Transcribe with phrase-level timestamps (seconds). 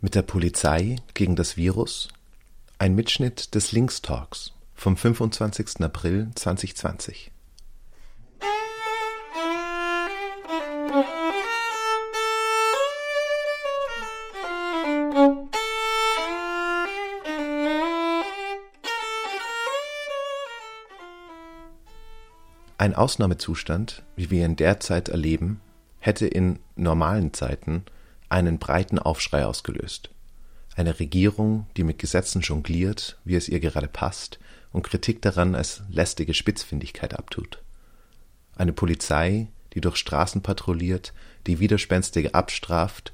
[0.00, 2.06] Mit der Polizei gegen das Virus?
[2.78, 5.80] Ein Mitschnitt des Links Talks vom 25.
[5.80, 7.32] April 2020.
[22.78, 25.60] Ein Ausnahmezustand, wie wir ihn derzeit erleben,
[25.98, 27.84] hätte in normalen Zeiten
[28.28, 30.10] einen breiten Aufschrei ausgelöst.
[30.76, 34.38] Eine Regierung, die mit Gesetzen jongliert, wie es ihr gerade passt,
[34.72, 37.62] und Kritik daran als lästige Spitzfindigkeit abtut.
[38.56, 41.12] Eine Polizei, die durch Straßen patrouilliert,
[41.46, 43.12] die Widerspenstige abstraft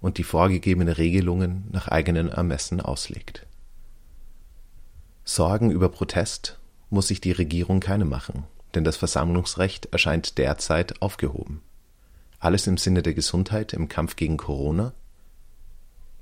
[0.00, 3.46] und die vorgegebenen Regelungen nach eigenen Ermessen auslegt.
[5.24, 6.58] Sorgen über Protest
[6.90, 8.44] muss sich die Regierung keine machen,
[8.74, 11.60] denn das Versammlungsrecht erscheint derzeit aufgehoben.
[12.40, 14.92] Alles im Sinne der Gesundheit im Kampf gegen Corona?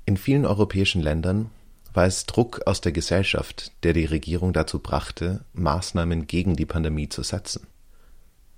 [0.05, 1.51] In vielen europäischen Ländern
[1.93, 7.09] war es Druck aus der Gesellschaft, der die Regierung dazu brachte, Maßnahmen gegen die Pandemie
[7.09, 7.67] zu setzen.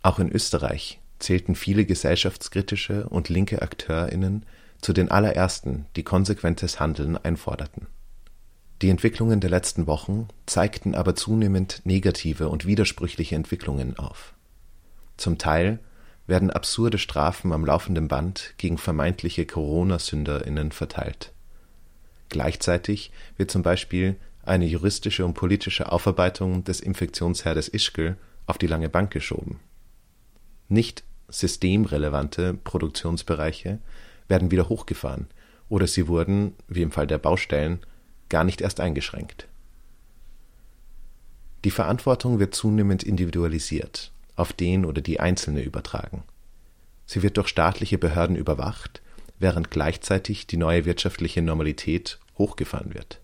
[0.04, 4.46] Auch in Österreich zählten viele gesellschaftskritische und linke AkteurInnen
[4.82, 7.88] zu den allerersten, die konsequentes Handeln einforderten.
[8.82, 14.34] Die Entwicklungen der letzten Wochen zeigten aber zunehmend negative und widersprüchliche Entwicklungen auf.
[15.18, 15.80] Zum Teil
[16.30, 21.34] werden absurde Strafen am laufenden Band gegen vermeintliche Corona-SünderInnen verteilt.
[22.30, 28.90] Gleichzeitig wird zum Beispiel eine juristische und politische Aufarbeitung des Infektionsherdes Ischgl auf die lange
[28.90, 29.60] Bank geschoben.
[30.68, 33.80] Nicht systemrelevante Produktionsbereiche
[34.28, 35.28] werden wieder hochgefahren
[35.68, 37.80] oder sie wurden, wie im Fall der Baustellen,
[38.30, 39.48] gar nicht erst eingeschränkt.
[41.64, 46.24] Die Verantwortung wird zunehmend individualisiert auf den oder die Einzelne übertragen.
[47.06, 49.02] Sie wird durch staatliche Behörden überwacht,
[49.40, 53.20] während gleichzeitig die neue wirtschaftliche Normalität hochgefahren wird.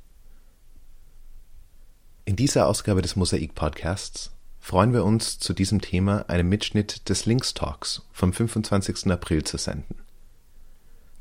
[2.25, 7.27] In dieser Ausgabe des Mosaik Podcasts freuen wir uns, zu diesem Thema einen Mitschnitt des
[7.27, 9.11] Links Talks vom 25.
[9.11, 9.97] April zu senden.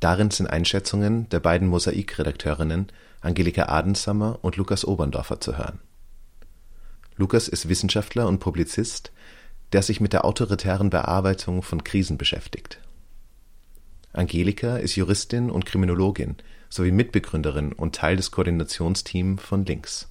[0.00, 2.88] Darin sind Einschätzungen der beiden Mosaik-Redakteurinnen
[3.20, 5.80] Angelika Adensammer und Lukas Oberndorfer zu hören.
[7.16, 9.12] Lukas ist Wissenschaftler und Publizist,
[9.72, 12.80] der sich mit der autoritären Bearbeitung von Krisen beschäftigt.
[14.12, 16.36] Angelika ist Juristin und Kriminologin
[16.68, 20.08] sowie Mitbegründerin und Teil des Koordinationsteams von Links.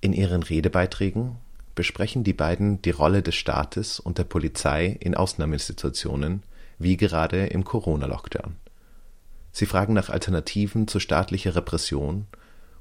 [0.00, 1.36] In ihren Redebeiträgen
[1.74, 6.42] besprechen die beiden die Rolle des Staates und der Polizei in Ausnahmesituationen,
[6.78, 8.56] wie gerade im Corona-Lockdown.
[9.52, 12.26] Sie fragen nach Alternativen zu staatlicher Repression,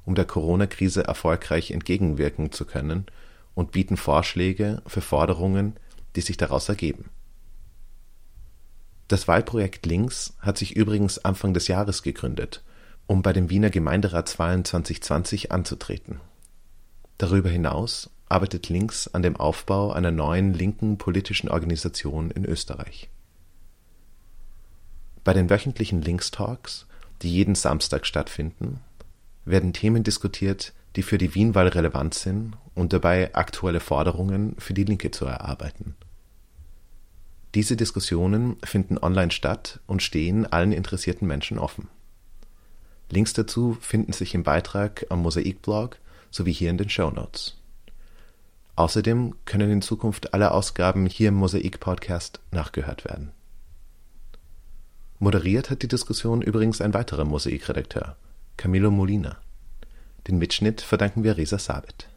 [0.06, 3.06] um der Corona-Krise erfolgreich entgegenwirken zu können
[3.60, 5.76] und bieten Vorschläge für Forderungen,
[6.16, 7.10] die sich daraus ergeben.
[9.10, 12.64] Das Wahlprojekt Links hat sich übrigens Anfang des Jahres gegründet,
[13.06, 16.22] um bei den Wiener Gemeinderatswahlen 2020 anzutreten.
[17.18, 23.10] Darüber hinaus arbeitet Links an dem Aufbau einer neuen linken politischen Organisation in Österreich.
[25.26, 26.88] Bei den wöchentlichen Links Talks,
[27.24, 28.80] die jeden Samstag stattfinden,
[29.44, 34.84] werden Themen diskutiert, die für die Wienwahl relevant sind und dabei aktuelle Forderungen für die
[34.84, 35.96] Linke zu erarbeiten.
[37.56, 41.88] Diese Diskussionen finden online statt und stehen allen interessierten Menschen offen.
[43.10, 45.98] Links dazu finden sich im Beitrag am Mosaikblog
[46.30, 47.56] sowie hier in den Show Notes.
[48.76, 53.32] Außerdem können in Zukunft alle Ausgaben hier im Mosaik-Podcast nachgehört werden.
[55.18, 58.16] Moderiert hat die Diskussion übrigens ein weiterer Mosaik-Redakteur,
[58.56, 59.38] Camilo Molina.
[60.30, 62.08] Den Mitschnitt verdanken wir Resa Sabit.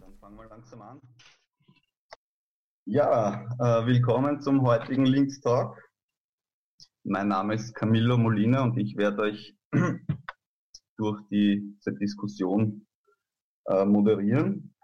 [0.00, 1.00] Dann fangen wir langsam an.
[2.84, 5.82] Ja, äh, willkommen zum heutigen Links Talk.
[7.02, 9.56] Mein Name ist Camillo Molina und ich werde euch
[10.96, 12.86] durch diese Diskussion
[13.64, 14.76] äh, moderieren.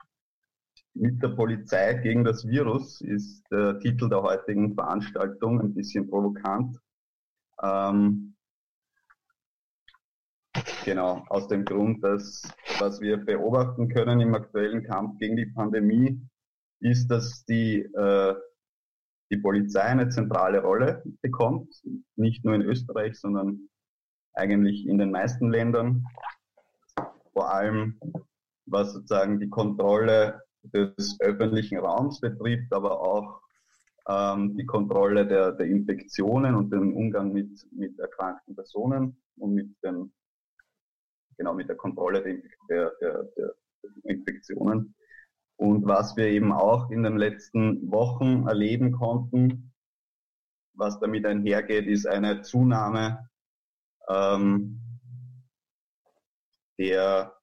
[0.95, 6.77] Mit der Polizei gegen das Virus ist der Titel der heutigen Veranstaltung ein bisschen provokant.
[7.63, 8.35] Ähm,
[10.85, 12.43] Genau, aus dem Grund, dass
[12.79, 16.21] was wir beobachten können im aktuellen Kampf gegen die Pandemie,
[16.81, 18.35] ist, dass die, äh,
[19.31, 21.75] die Polizei eine zentrale Rolle bekommt,
[22.17, 23.69] nicht nur in Österreich, sondern
[24.35, 26.05] eigentlich in den meisten Ländern.
[27.33, 27.99] Vor allem
[28.67, 33.41] was sozusagen die Kontrolle des öffentlichen Raums betrifft, aber auch
[34.09, 39.71] ähm, die Kontrolle der, der Infektionen und den Umgang mit, mit erkrankten Personen und mit
[39.83, 40.13] den
[41.41, 42.23] genau mit der Kontrolle
[42.69, 43.55] der, der, der,
[44.05, 44.95] Infektionen.
[45.57, 49.73] Und was wir eben auch in den letzten Wochen erleben konnten,
[50.75, 53.27] was damit einhergeht, ist eine Zunahme
[54.09, 54.81] ähm,
[56.79, 57.35] der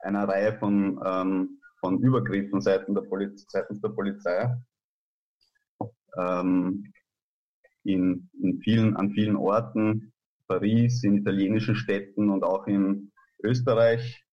[0.00, 4.56] einer Reihe von, ähm, von Übergriffen seitens der, Poliz seitens der Polizei
[6.18, 6.92] ähm,
[7.84, 10.12] in, in vielen, an vielen Orten,
[10.48, 13.11] Paris, in italienischen Städten und auch in
[13.42, 14.24] Österreich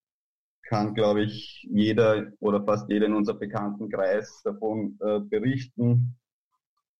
[0.63, 6.15] kann, glaube ich, jeder oder fast jeder in unserem Bekanntenkreis davon äh, berichten,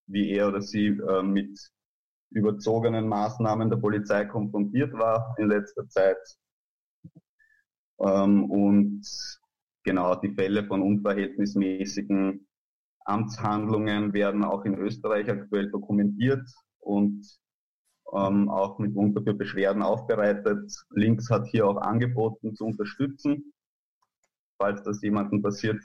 [0.08, 1.60] wie er oder sie äh, mit
[2.32, 6.18] überzogenen Maßnahmen der Polizei konfrontiert war in letzter Zeit.
[8.00, 9.02] Ähm, und
[9.84, 12.48] genau die Fälle von unverhältnismäßigen
[13.06, 16.48] Amtshandlungen werden auch in Österreich aktuell dokumentiert
[16.80, 17.26] und
[18.14, 20.72] ähm, auch mitunter für Beschwerden aufbereitet.
[20.92, 23.54] Links hat hier auch angeboten zu unterstützen.
[24.58, 25.82] Falls das jemandem passiert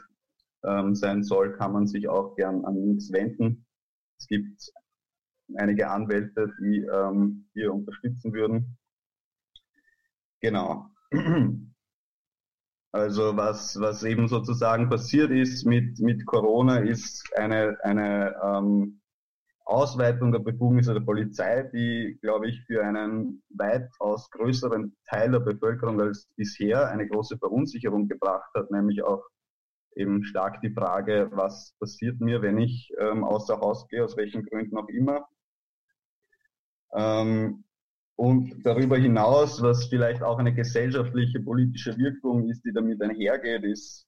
[0.65, 3.67] ähm, sein soll, kann man sich auch gern an Links wenden.
[4.19, 4.73] Es gibt
[5.57, 8.77] einige Anwälte, die ähm, hier unterstützen würden.
[10.41, 10.91] Genau.
[12.93, 19.01] Also was, was eben sozusagen passiert ist mit, mit Corona, ist eine, eine ähm,
[19.65, 26.01] Ausweitung der Befugnisse der Polizei, die, glaube ich, für einen weitaus größeren Teil der Bevölkerung
[26.01, 29.25] als bisher eine große Verunsicherung gebracht hat, nämlich auch
[29.97, 34.45] eben stark die Frage, was passiert mir, wenn ich ähm, außer Haus gehe, aus welchen
[34.45, 35.27] Gründen auch immer.
[36.95, 37.65] Ähm,
[38.17, 44.07] und darüber hinaus, was vielleicht auch eine gesellschaftliche politische Wirkung ist, die damit einhergeht, ist,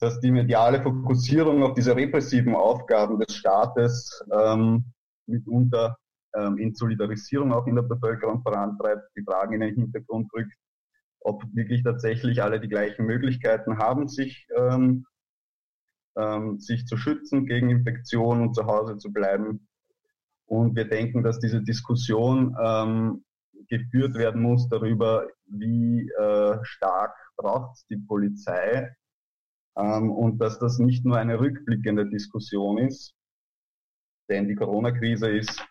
[0.00, 4.92] dass die mediale Fokussierung auf diese repressiven Aufgaben des Staates ähm,
[5.26, 5.96] mitunter
[6.34, 10.54] ähm, in Solidarisierung auch in der Bevölkerung vorantreibt, die Fragen in den Hintergrund rückt,
[11.20, 15.04] ob wirklich tatsächlich alle die gleichen Möglichkeiten haben, sich, ähm,
[16.16, 19.68] ähm, sich zu schützen gegen Infektionen und zu Hause zu bleiben.
[20.46, 23.24] Und wir denken, dass diese Diskussion ähm,
[23.68, 28.94] geführt werden muss darüber, wie äh, stark braucht die Polizei
[29.78, 33.14] und dass das nicht nur eine rückblickende Diskussion ist,
[34.28, 35.64] denn die Corona-Krise ist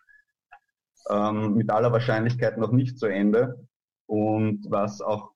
[1.09, 3.67] ähm, mit aller Wahrscheinlichkeit noch nicht zu Ende.
[4.05, 5.33] Und was auch,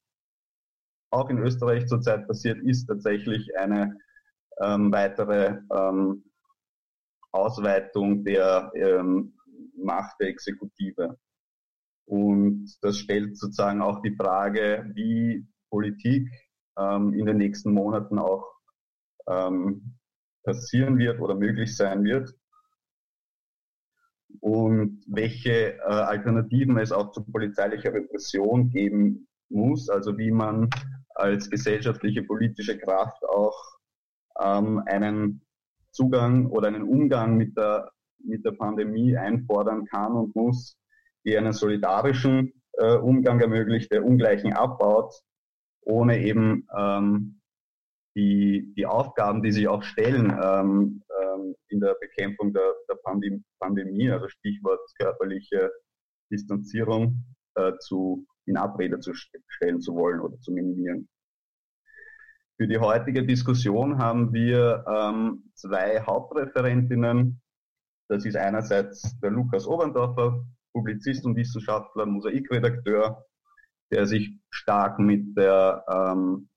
[1.12, 3.98] auch in Österreich zurzeit passiert, ist tatsächlich eine
[4.62, 6.24] ähm, weitere ähm,
[7.32, 9.34] Ausweitung der ähm,
[9.76, 11.18] Macht der Exekutive.
[12.06, 16.30] Und das stellt sozusagen auch die Frage, wie Politik
[16.78, 18.61] ähm, in den nächsten Monaten auch
[19.28, 19.98] ähm,
[20.44, 22.34] passieren wird oder möglich sein wird.
[24.40, 30.70] Und welche äh, Alternativen es auch zu polizeilicher Repression geben muss, also wie man
[31.16, 33.78] als gesellschaftliche politische Kraft auch
[34.42, 35.46] ähm, einen
[35.92, 37.92] Zugang oder einen Umgang mit der,
[38.24, 40.78] mit der Pandemie einfordern kann und muss,
[41.26, 45.14] die einen solidarischen äh, Umgang ermöglicht, der Ungleichen abbaut,
[45.82, 47.41] ohne eben ähm,
[48.16, 52.98] die, die Aufgaben, die sich auch stellen ähm, ähm, in der Bekämpfung der, der
[53.60, 55.72] Pandemie, also Stichwort körperliche
[56.32, 57.24] Distanzierung,
[57.56, 61.08] äh, zu, in Abrede zu stellen zu wollen oder zu minimieren.
[62.58, 67.42] Für die heutige Diskussion haben wir ähm, zwei Hauptreferentinnen.
[68.08, 73.26] Das ist einerseits der Lukas Oberndorfer, Publizist und Wissenschaftler, Mosaikredakteur,
[73.92, 76.50] der sich stark mit der ähm,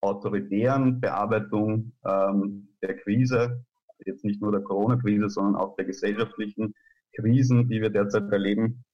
[0.00, 3.64] autoritären Bearbeitung ähm, der Krise,
[4.04, 6.74] jetzt nicht nur der Corona-Krise, sondern auch der gesellschaftlichen
[7.16, 8.84] Krisen, die wir derzeit erleben,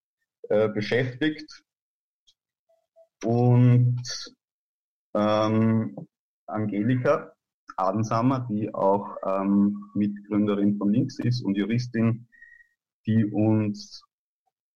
[0.49, 1.64] äh, beschäftigt.
[3.23, 4.02] Und
[5.14, 5.96] ähm,
[6.46, 7.34] Angelika
[7.76, 12.28] Adensamer, die auch ähm, Mitgründerin von Links ist und Juristin,
[13.06, 14.04] die uns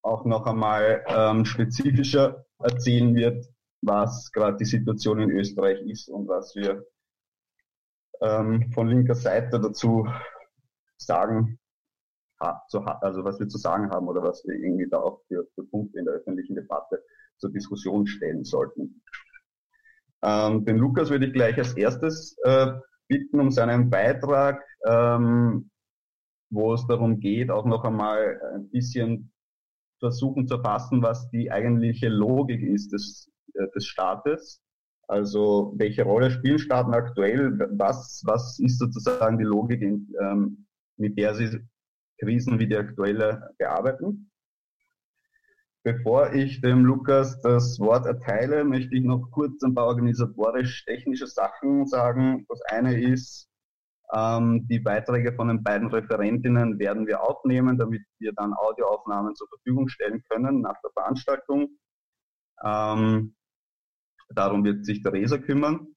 [0.01, 3.45] auch noch einmal ähm, spezifischer erzählen wird,
[3.81, 6.85] was gerade die Situation in Österreich ist und was wir
[8.21, 10.07] ähm, von linker Seite dazu
[10.97, 11.59] sagen,
[12.39, 15.99] also was wir zu sagen haben oder was wir irgendwie da auch für, für Punkte
[15.99, 17.03] in der öffentlichen Debatte
[17.37, 19.01] zur Diskussion stellen sollten.
[20.21, 22.73] Ähm, den Lukas würde ich gleich als erstes äh,
[23.07, 25.69] bitten um seinen Beitrag, ähm,
[26.49, 29.31] wo es darum geht, auch noch einmal ein bisschen
[29.99, 33.29] versuchen zu erfassen, was die eigentliche Logik ist des,
[33.67, 34.61] des Staates.
[35.07, 37.57] Also welche Rolle spielen Staaten aktuell?
[37.71, 41.59] Was, was ist sozusagen die Logik, in, ähm, mit der sie
[42.19, 44.31] Krisen wie die aktuelle bearbeiten?
[45.83, 51.87] Bevor ich dem Lukas das Wort erteile, möchte ich noch kurz ein paar organisatorisch-technische Sachen
[51.87, 52.45] sagen.
[52.49, 53.47] Das eine ist,
[54.11, 59.47] Ähm, die Beiträge von den beiden Referentinnen werden wir aufnehmen, damit wir dann Audioaufnahmen zur
[59.49, 61.77] Verfügung stellen können nach der Veranstaltung.
[62.65, 63.35] Ähm,
[64.29, 65.87] darum wird sich Theresa kümmern.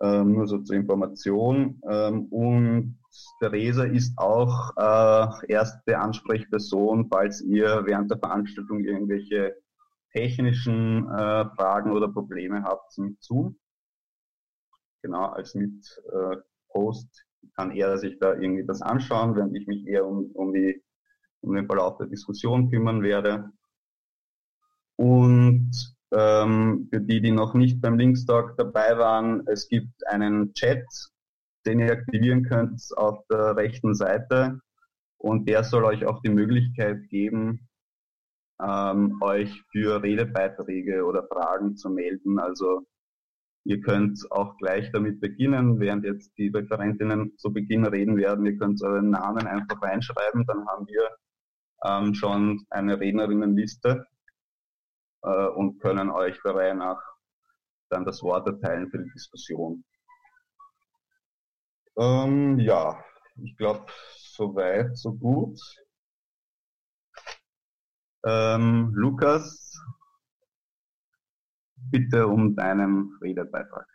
[0.00, 1.80] Ähm, nur so zur Information.
[1.88, 2.98] Ähm, und
[3.40, 9.56] Theresa ist auch äh, erste Ansprechperson, falls ihr während der Veranstaltung irgendwelche
[10.12, 13.58] technischen äh, Fragen oder Probleme habt mit Zoom.
[15.02, 20.06] Genau, als Mit-Host äh, kann er sich da irgendwie das anschauen, während ich mich eher
[20.06, 20.82] um, um, die,
[21.40, 23.50] um den Verlauf der Diskussion kümmern werde.
[24.96, 30.84] Und ähm, für die, die noch nicht beim Linkstalk dabei waren, es gibt einen Chat,
[31.66, 34.60] den ihr aktivieren könnt auf der rechten Seite
[35.18, 37.68] und der soll euch auch die Möglichkeit geben,
[38.62, 42.38] ähm, euch für Redebeiträge oder Fragen zu melden.
[42.38, 42.86] Also
[43.64, 48.46] ihr könnt auch gleich damit beginnen, während jetzt die Referentinnen zu Beginn reden werden.
[48.46, 51.10] Ihr könnt euren Namen einfach reinschreiben, dann haben wir
[51.84, 54.06] ähm, schon eine Rednerinnenliste
[55.26, 57.02] äh, und können euch der Reihe nach
[57.90, 59.84] dann das Wort erteilen für die Diskussion.
[61.98, 63.02] Ähm, ja,
[63.42, 65.58] ich glaube, so weit, so gut.
[68.24, 69.72] Ähm, Lukas,
[71.76, 73.86] bitte um deinen Redebeitrag.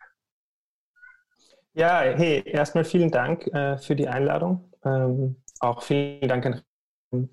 [1.74, 4.72] Ja, hey, erstmal vielen Dank äh, für die Einladung.
[4.84, 6.62] Ähm, auch vielen Dank an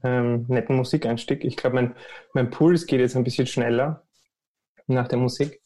[0.03, 1.43] ähm, netten Musikeinstieg.
[1.43, 1.95] Ich glaube, mein,
[2.33, 4.03] mein Puls geht jetzt ein bisschen schneller
[4.87, 5.61] nach der Musik.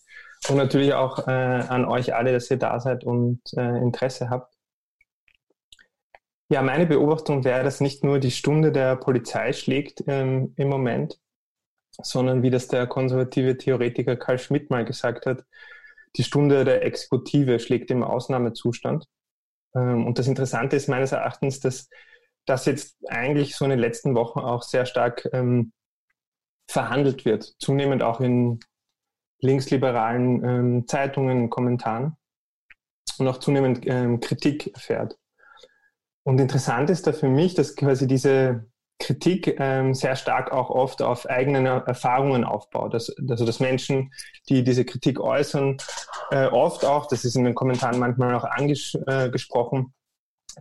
[0.49, 4.53] Und natürlich auch äh, an euch alle, dass ihr da seid und äh, Interesse habt.
[6.49, 11.19] Ja, meine Beobachtung wäre, dass nicht nur die Stunde der Polizei schlägt ähm, im Moment,
[11.91, 15.45] sondern wie das der konservative Theoretiker Karl Schmidt mal gesagt hat,
[16.15, 19.05] die Stunde der Exekutive schlägt im Ausnahmezustand.
[19.75, 21.89] Ähm, und das Interessante ist meines Erachtens, dass
[22.45, 25.71] das jetzt eigentlich so in den letzten Wochen auch sehr stark ähm,
[26.67, 28.59] verhandelt wird, zunehmend auch in
[29.39, 32.15] linksliberalen ähm, Zeitungen, Kommentaren
[33.17, 35.17] und auch zunehmend ähm, Kritik erfährt.
[36.23, 38.65] Und interessant ist da für mich, dass quasi diese
[38.99, 42.93] Kritik ähm, sehr stark auch oft auf eigenen Erfahrungen aufbaut.
[42.93, 44.13] Das, also dass Menschen,
[44.47, 45.77] die diese Kritik äußern,
[46.31, 50.02] äh, oft auch, das ist in den Kommentaren manchmal auch angesprochen, äh,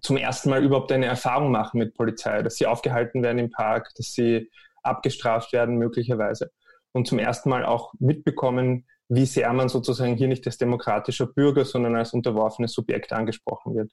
[0.00, 3.90] zum ersten Mal überhaupt eine Erfahrung machen mit Polizei, dass sie aufgehalten werden im Park,
[3.96, 4.50] dass sie
[4.82, 6.50] abgestraft werden möglicherweise
[6.92, 11.64] und zum ersten Mal auch mitbekommen, wie sehr man sozusagen hier nicht als demokratischer Bürger,
[11.64, 13.92] sondern als unterworfenes Subjekt angesprochen wird.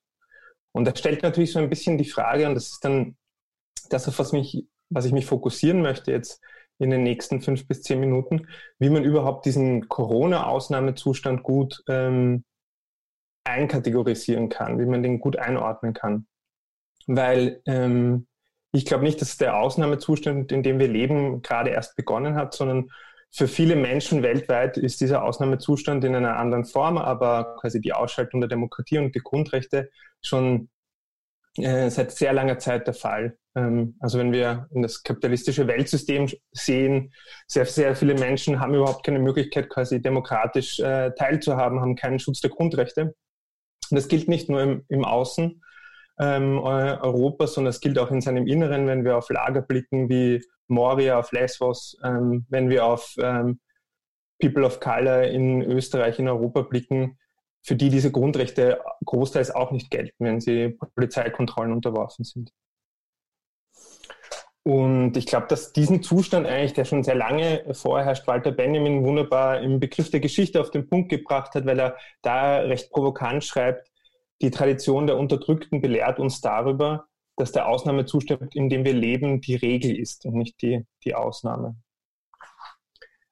[0.72, 3.18] Und das stellt natürlich so ein bisschen die Frage, und das ist dann
[3.90, 6.42] das, auf was, mich, was ich mich fokussieren möchte jetzt
[6.78, 12.46] in den nächsten fünf bis zehn Minuten, wie man überhaupt diesen Corona-Ausnahmezustand gut ähm,
[13.50, 16.28] einkategorisieren kann, wie man den gut einordnen kann.
[17.08, 18.28] Weil ähm,
[18.72, 22.90] ich glaube nicht, dass der Ausnahmezustand, in dem wir leben, gerade erst begonnen hat, sondern
[23.32, 28.42] für viele Menschen weltweit ist dieser Ausnahmezustand in einer anderen Form, aber quasi die Ausschaltung
[28.42, 29.90] der Demokratie und die Grundrechte
[30.22, 30.70] schon
[31.58, 33.38] äh, seit sehr langer Zeit der Fall.
[33.56, 37.14] Ähm, also wenn wir in das kapitalistische Weltsystem sehen,
[37.48, 42.42] sehr, sehr viele Menschen haben überhaupt keine Möglichkeit, quasi demokratisch äh, teilzuhaben, haben keinen Schutz
[42.42, 43.16] der Grundrechte.
[43.92, 45.62] Das gilt nicht nur im, im Außen,
[46.20, 50.44] ähm, Europa, sondern es gilt auch in seinem Inneren, wenn wir auf Lager blicken wie
[50.68, 53.60] Moria, auf Lesbos, ähm, wenn wir auf ähm,
[54.40, 57.18] People of Color in Österreich, in Europa blicken,
[57.62, 62.52] für die diese Grundrechte großteils auch nicht gelten, wenn sie Polizeikontrollen unterworfen sind.
[64.70, 69.62] Und ich glaube, dass diesen Zustand eigentlich, der schon sehr lange vorherrscht, Walter Benjamin wunderbar
[69.62, 73.90] im Begriff der Geschichte auf den Punkt gebracht hat, weil er da recht provokant schreibt,
[74.44, 79.56] die Tradition der Unterdrückten belehrt uns darüber, dass der Ausnahmezustand, in dem wir leben, die
[79.56, 81.76] Regel ist und nicht die, die Ausnahme.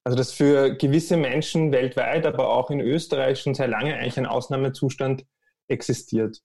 [0.03, 4.25] Also dass für gewisse Menschen weltweit, aber auch in Österreich schon sehr lange eigentlich ein
[4.25, 5.23] Ausnahmezustand
[5.67, 6.41] existiert.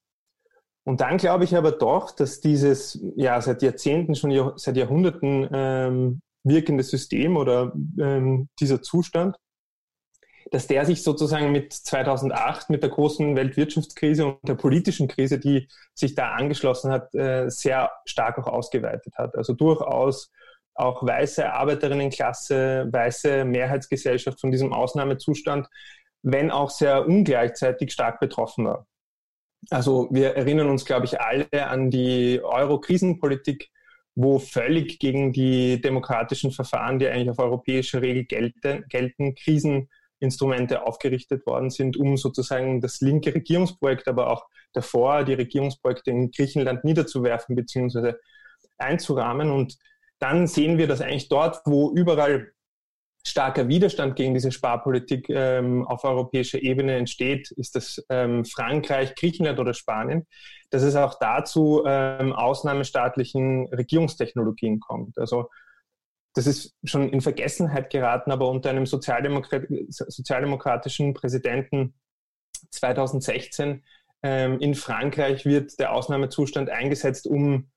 [0.85, 6.21] Und dann glaube ich aber doch, dass dieses ja seit Jahrzehnten, schon seit Jahrhunderten ähm,
[6.43, 9.37] wirkende System oder ähm, dieser Zustand
[10.53, 15.67] dass der sich sozusagen mit 2008, mit der großen Weltwirtschaftskrise und der politischen Krise, die
[15.95, 19.35] sich da angeschlossen hat, äh, sehr stark auch ausgeweitet hat.
[19.35, 20.31] Also durchaus
[20.75, 25.67] auch weiße Arbeiterinnenklasse, weiße Mehrheitsgesellschaft von diesem Ausnahmezustand,
[26.21, 28.85] wenn auch sehr ungleichzeitig stark betroffen war.
[29.69, 33.69] Also wir erinnern uns, glaube ich, alle an die Euro-Krisenpolitik,
[34.15, 39.89] wo völlig gegen die demokratischen Verfahren, die eigentlich auf europäischer Regel gelten, gelten Krisen
[40.19, 46.31] Instrumente aufgerichtet worden sind, um sozusagen das linke Regierungsprojekt, aber auch davor die Regierungsprojekte in
[46.31, 48.13] Griechenland niederzuwerfen bzw.
[48.77, 49.51] einzurahmen.
[49.51, 49.77] Und
[50.19, 52.52] dann sehen wir, dass eigentlich dort, wo überall
[53.25, 59.59] starker Widerstand gegen diese Sparpolitik ähm, auf europäischer Ebene entsteht, ist das ähm, Frankreich, Griechenland
[59.59, 60.27] oder Spanien,
[60.69, 65.17] dass es auch dazu ähm, ausnahmestaatlichen Regierungstechnologien kommt.
[65.17, 65.49] Also
[66.33, 71.93] das ist schon in Vergessenheit geraten, aber unter einem Sozialdemokrat sozialdemokratischen Präsidenten
[72.71, 73.83] 2016
[74.23, 77.69] ähm, in Frankreich wird der Ausnahmezustand eingesetzt, um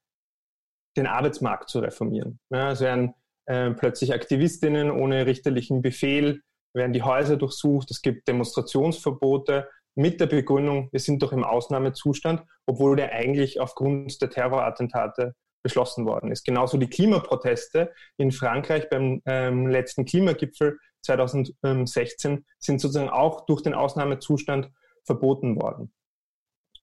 [0.97, 2.41] den Arbeitsmarkt zu reformieren.
[2.51, 3.15] Ja, also werden
[3.47, 6.43] äh, plötzlich Aktivistinnen ohne richterlichen Befehl,
[6.75, 12.43] werden die Häuser durchsucht, es gibt Demonstrationsverbote mit der Begründung, wir sind doch im Ausnahmezustand,
[12.67, 16.45] obwohl der eigentlich aufgrund der Terrorattentate beschlossen worden ist.
[16.45, 23.75] Genauso die Klimaproteste in Frankreich beim ähm, letzten Klimagipfel 2016 sind sozusagen auch durch den
[23.75, 24.71] Ausnahmezustand
[25.05, 25.93] verboten worden.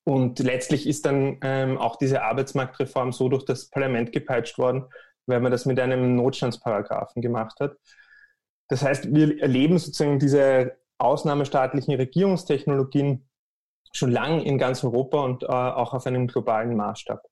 [0.06, 4.86] Und letztlich ist dann ähm, auch diese Arbeitsmarktreform so durch das Parlament gepeitscht worden,
[5.26, 7.78] weil man das mit einem Notstandsparagraphen gemacht hat.
[8.68, 13.28] Das heißt, wir erleben sozusagen diese ausnahmestaatlichen Regierungstechnologien
[13.92, 17.24] schon lang in ganz Europa und äh, auch auf einem globalen Maßstab.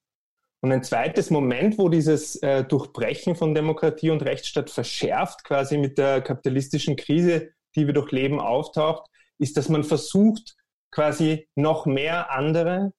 [0.61, 5.97] Und ein zweites Moment, wo dieses äh, Durchbrechen von Demokratie und Rechtsstaat verschärft, quasi mit
[5.97, 10.55] der kapitalistischen Krise, die wir durchleben, auftaucht, ist, dass man versucht,
[10.91, 12.93] quasi noch mehr andere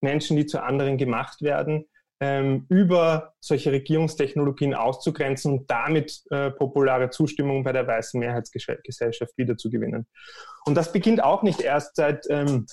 [0.00, 1.86] Menschen, die zu anderen gemacht werden,
[2.20, 10.06] ähm, über solche Regierungstechnologien auszugrenzen und damit äh, populare Zustimmung bei der weißen Mehrheitsgesellschaft wiederzugewinnen.
[10.66, 12.66] Und das beginnt auch nicht erst seit ähm,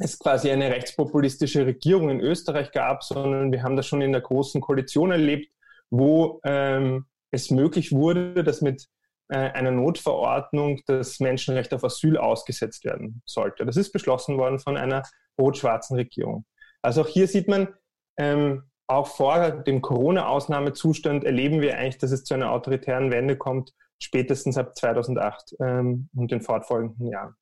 [0.00, 4.22] es quasi eine rechtspopulistische Regierung in Österreich gab, sondern wir haben das schon in der
[4.22, 5.52] großen Koalition erlebt,
[5.90, 8.86] wo ähm, es möglich wurde, dass mit
[9.28, 13.66] äh, einer Notverordnung das Menschenrecht auf Asyl ausgesetzt werden sollte.
[13.66, 15.02] Das ist beschlossen worden von einer
[15.38, 16.46] rot-schwarzen Regierung.
[16.82, 17.68] Also auch hier sieht man,
[18.16, 23.72] ähm, auch vor dem Corona-Ausnahmezustand erleben wir eigentlich, dass es zu einer autoritären Wende kommt,
[23.98, 27.34] spätestens ab 2008 ähm, und den fortfolgenden Jahren.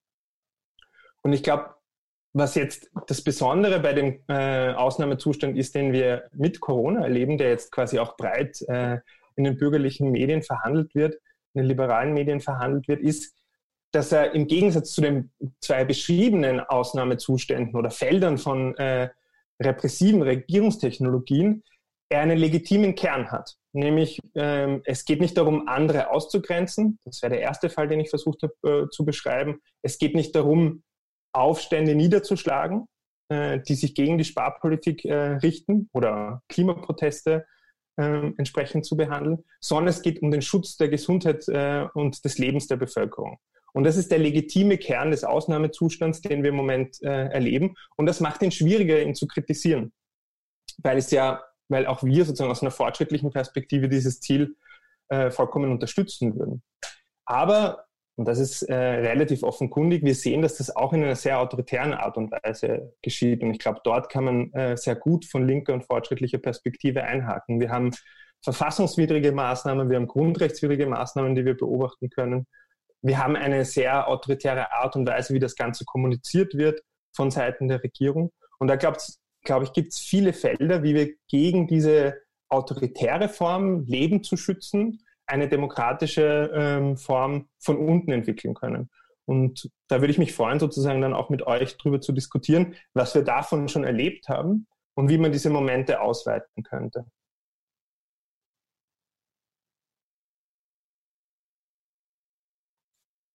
[1.23, 1.75] Und ich glaube,
[2.33, 7.51] was jetzt das Besondere bei dem äh, Ausnahmezustand ist, den wir mit Corona erleben, der
[7.51, 8.99] jetzt quasi auch breit äh,
[9.37, 11.15] in den bürgerlichen Medien verhandelt wird,
[11.55, 13.35] in den liberalen Medien verhandelt wird, ist,
[13.93, 19.09] dass er im Gegensatz zu den zwei beschriebenen Ausnahmezuständen oder Feldern von äh,
[19.61, 21.65] repressiven Regierungstechnologien
[22.11, 23.57] er einen legitimen Kern hat.
[23.73, 26.99] Nämlich, ähm, es geht nicht darum, andere auszugrenzen.
[27.05, 29.61] Das wäre der erste Fall, den ich versucht habe äh, zu beschreiben.
[29.83, 30.83] Es geht nicht darum,
[31.35, 32.87] Aufstände niederzuschlagen,
[33.29, 37.47] äh, die sich gegen die Sparpolitik äh, richten oder Klimaproteste
[37.99, 42.39] äh, entsprechend zu behandeln, sondern es geht um den Schutz der Gesundheit äh, und des
[42.39, 43.39] Lebens der Bevölkerung.
[43.79, 47.77] Und das ist der legitime Kern des Ausnahmezustands, den wir im Moment äh, erleben.
[47.95, 49.93] Und das macht ihn schwieriger, ihn zu kritisieren,
[50.79, 54.57] weil es ja, weil auch wir sozusagen aus einer fortschrittlichen Perspektive dieses Ziel
[55.11, 56.65] äh, vollkommen unterstützen würden.
[57.25, 57.85] Aber
[58.17, 60.03] und das ist äh, relativ offenkundig.
[60.03, 63.45] Wir sehen, dass das auch in einer sehr autoritären Art und Weise geschieht.
[63.45, 67.61] Und ich glaube, dort kann man äh, sehr gut von linker und fortschrittlicher Perspektive einhaken.
[67.61, 67.93] Wir haben
[68.43, 72.49] verfassungswidrige Maßnahmen, wir haben grundrechtswidrige Maßnahmen, die wir beobachten können.
[73.03, 76.81] Wir haben eine sehr autoritäre Art und Weise, wie das Ganze kommuniziert wird
[77.15, 78.33] von Seiten der Regierung.
[78.59, 78.99] Und da glaube
[79.45, 85.01] glaub ich, gibt es viele Felder, wie wir gegen diese autoritäre Form Leben zu schützen,
[85.27, 88.91] eine demokratische ähm, Form von unten entwickeln können.
[89.27, 93.15] Und da würde ich mich freuen, sozusagen dann auch mit euch darüber zu diskutieren, was
[93.15, 97.05] wir davon schon erlebt haben und wie man diese Momente ausweiten könnte.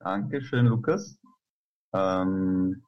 [0.03, 1.17] Dankeschön, Lukas.
[1.93, 2.83] Ähm,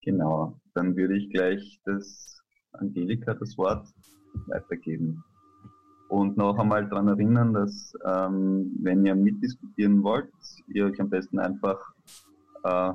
[0.00, 2.40] genau, dann würde ich gleich das
[2.72, 3.88] Angelika das Wort
[4.46, 5.24] weitergeben.
[6.08, 10.32] Und noch einmal daran erinnern, dass ähm, wenn ihr mitdiskutieren wollt,
[10.68, 11.80] ihr euch am besten einfach
[12.62, 12.92] äh,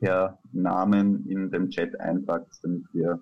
[0.00, 3.20] per Namen in den Chat eintragt, damit wir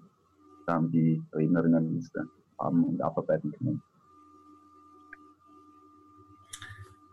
[0.66, 2.28] dann die Rednerinnenliste
[2.60, 3.82] haben und abarbeiten können.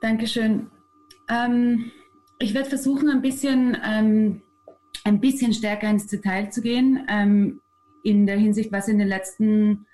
[0.01, 0.69] Dankeschön.
[1.31, 1.91] Ähm,
[2.39, 4.41] ich werde versuchen, ein bisschen, ähm,
[5.03, 7.61] ein bisschen stärker ins Detail zu gehen, ähm,
[8.03, 9.85] in der Hinsicht, was in den letzten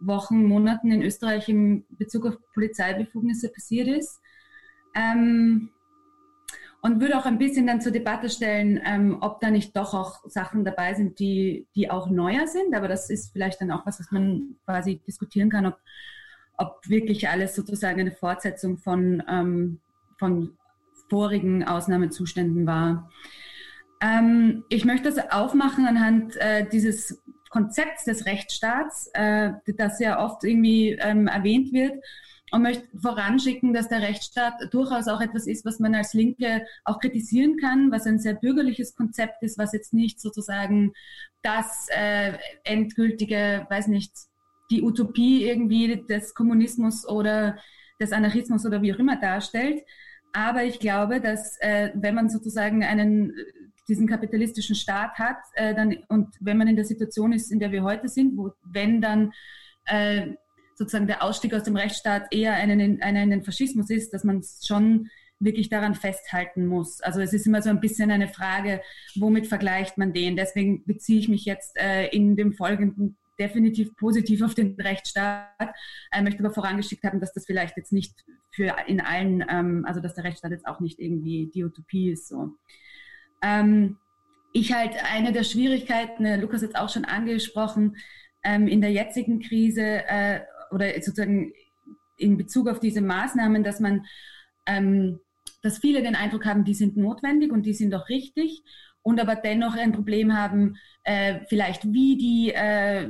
[0.00, 4.20] Wochen, Monaten in Österreich in Bezug auf Polizeibefugnisse passiert ist.
[4.94, 5.70] Ähm,
[6.80, 10.20] und würde auch ein bisschen dann zur Debatte stellen, ähm, ob da nicht doch auch
[10.28, 12.74] Sachen dabei sind, die, die auch neuer sind.
[12.74, 15.78] Aber das ist vielleicht dann auch was, was man quasi diskutieren kann, ob,
[16.56, 19.80] ob wirklich alles sozusagen eine Fortsetzung von, ähm,
[20.16, 20.56] von
[21.08, 23.10] vorigen Ausnahmezuständen war.
[24.00, 30.44] Ähm, ich möchte das aufmachen anhand äh, dieses Konzepts des Rechtsstaats, äh, das ja oft
[30.44, 31.94] irgendwie ähm, erwähnt wird
[32.52, 37.00] und möchte voranschicken, dass der Rechtsstaat durchaus auch etwas ist, was man als Linke auch
[37.00, 40.92] kritisieren kann, was ein sehr bürgerliches Konzept ist, was jetzt nicht sozusagen
[41.42, 44.12] das äh, endgültige, weiß nicht,
[44.70, 47.56] die Utopie irgendwie des Kommunismus oder
[48.00, 49.82] des Anarchismus oder wie auch immer darstellt.
[50.36, 53.32] Aber ich glaube, dass äh, wenn man sozusagen einen
[53.88, 57.72] diesen kapitalistischen Staat hat, äh, dann und wenn man in der Situation ist, in der
[57.72, 59.32] wir heute sind, wo wenn dann
[59.86, 60.26] äh,
[60.74, 64.42] sozusagen der Ausstieg aus dem Rechtsstaat eher einen, einer in den Faschismus ist, dass man
[64.62, 65.08] schon
[65.40, 67.00] wirklich daran festhalten muss.
[67.00, 68.82] Also es ist immer so ein bisschen eine Frage,
[69.14, 70.36] womit vergleicht man den?
[70.36, 75.74] Deswegen beziehe ich mich jetzt äh, in dem Folgenden definitiv positiv auf den Rechtsstaat.
[76.14, 80.00] Ich möchte aber vorangeschickt haben, dass das vielleicht jetzt nicht für in allen, ähm, also
[80.00, 82.28] dass der Rechtsstaat jetzt auch nicht irgendwie die Utopie ist.
[82.28, 82.54] So.
[83.42, 83.96] Ähm,
[84.52, 87.96] ich halt eine der Schwierigkeiten, äh, Lukas hat es auch schon angesprochen,
[88.42, 91.52] ähm, in der jetzigen Krise äh, oder sozusagen
[92.16, 94.06] in Bezug auf diese Maßnahmen, dass man,
[94.66, 95.20] ähm,
[95.62, 98.62] dass viele den Eindruck haben, die sind notwendig und die sind auch richtig
[99.06, 103.08] und aber dennoch ein Problem haben, äh, vielleicht wie die, äh,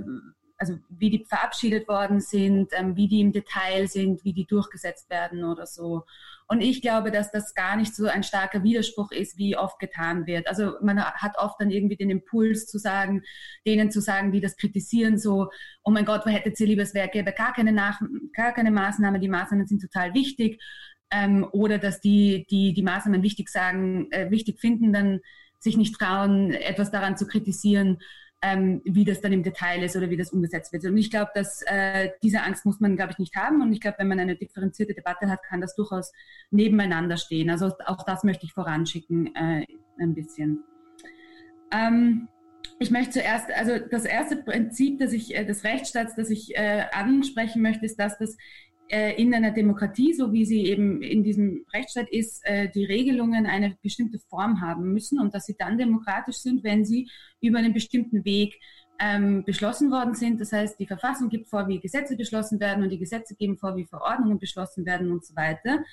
[0.58, 5.08] also wie die verabschiedet worden sind, ähm, wie die im Detail sind, wie die durchgesetzt
[5.08, 6.04] werden oder so.
[6.48, 10.26] Und ich glaube, dass das gar nicht so ein starker Widerspruch ist, wie oft getan
[10.26, 10.48] wird.
[10.48, 13.22] Also man hat oft dann irgendwie den Impuls zu sagen,
[13.66, 15.48] denen zu sagen, die das kritisieren, so,
[15.82, 18.02] oh mein Gott, wo hättet ihr lieber, es wäre, gäbe gar keine, Nach
[18.34, 20.62] gar keine Maßnahme, die Maßnahmen sind total wichtig.
[21.10, 25.20] Ähm, oder dass die, die die Maßnahmen wichtig sagen, äh, wichtig finden, dann
[25.58, 27.98] sich nicht trauen, etwas daran zu kritisieren
[28.42, 30.84] ähm, wie das dann im Detail ist oder wie das umgesetzt wird.
[30.84, 33.62] Und ich glaube, dass äh, diese Angst muss man, glaube ich, nicht haben.
[33.62, 36.12] Und ich glaube, wenn man eine differenzierte Debatte hat, kann das durchaus
[36.50, 37.50] nebeneinander stehen.
[37.50, 39.66] Also auch das möchte ich voranschicken äh,
[39.98, 40.62] ein bisschen.
[41.72, 42.28] Ähm,
[42.78, 46.84] ich möchte zuerst, also das erste Prinzip das ich, äh, des Rechtsstaats, das ich äh,
[46.92, 48.36] ansprechen möchte, ist, dass das äh,
[48.88, 53.76] in einer Demokratie, so wie sie eben in diesem Rechtsstaat ist, äh, die Regelungen eine
[53.82, 58.24] bestimmte Form haben müssen und dass sie dann demokratisch sind, wenn sie über einen bestimmten
[58.24, 58.60] Weg
[58.98, 60.40] ähm, beschlossen worden sind.
[60.40, 63.76] Das heißt, die Verfassung gibt vor, wie Gesetze beschlossen werden und die Gesetze geben vor,
[63.76, 65.84] wie Verordnungen beschlossen werden und so weiter.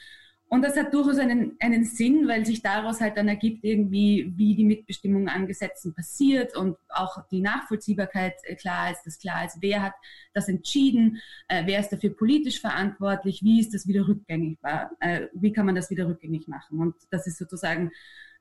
[0.48, 4.56] Und das hat durchaus einen, einen Sinn, weil sich daraus halt dann ergibt irgendwie, wie
[4.56, 9.58] die Mitbestimmung an Gesetzen passiert und auch die Nachvollziehbarkeit äh, klar ist, dass klar ist,
[9.62, 9.94] wer hat
[10.34, 14.60] das entschieden, äh, wer ist dafür politisch verantwortlich, wie ist das wieder rückgängig,
[15.00, 16.80] äh, wie kann man das wieder rückgängig machen.
[16.80, 17.92] Und das ist sozusagen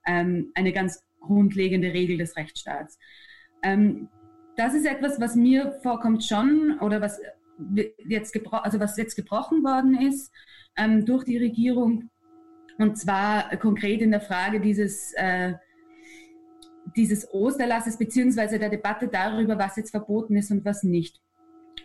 [0.07, 2.99] ähm, eine ganz grundlegende Regel des Rechtsstaats.
[3.63, 4.09] Ähm,
[4.57, 7.21] das ist etwas, was mir vorkommt schon oder was
[8.07, 10.33] jetzt, also was jetzt gebrochen worden ist
[10.77, 12.11] ähm, durch die Regierung.
[12.79, 15.55] Und zwar konkret in der Frage dieses, äh,
[16.97, 21.21] dieses Osterlasses beziehungsweise der Debatte darüber, was jetzt verboten ist und was nicht.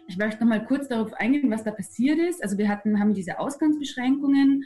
[0.07, 2.41] Ich möchte noch mal kurz darauf eingehen, was da passiert ist.
[2.41, 4.63] Also wir hatten, haben diese Ausgangsbeschränkungen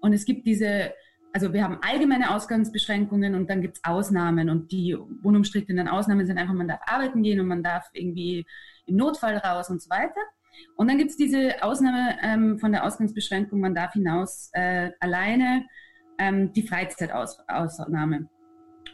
[0.00, 0.92] und es gibt diese,
[1.32, 6.38] also wir haben allgemeine Ausgangsbeschränkungen und dann gibt es Ausnahmen und die unumstrittenen Ausnahmen sind
[6.38, 8.46] einfach, man darf arbeiten gehen und man darf irgendwie
[8.86, 10.20] im Notfall raus und so weiter.
[10.76, 15.66] Und dann gibt es diese Ausnahme ähm, von der Ausgangsbeschränkung, man darf hinaus äh, alleine
[16.18, 18.28] ähm, die Freizeitausnahme.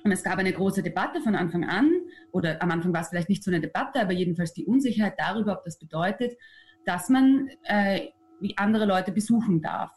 [0.04, 1.90] Und es gab eine große Debatte von Anfang an,
[2.32, 5.58] oder am Anfang war es vielleicht nicht so eine Debatte, aber jedenfalls die Unsicherheit darüber,
[5.58, 6.36] ob das bedeutet,
[6.84, 8.08] dass man äh,
[8.56, 9.90] andere Leute besuchen darf.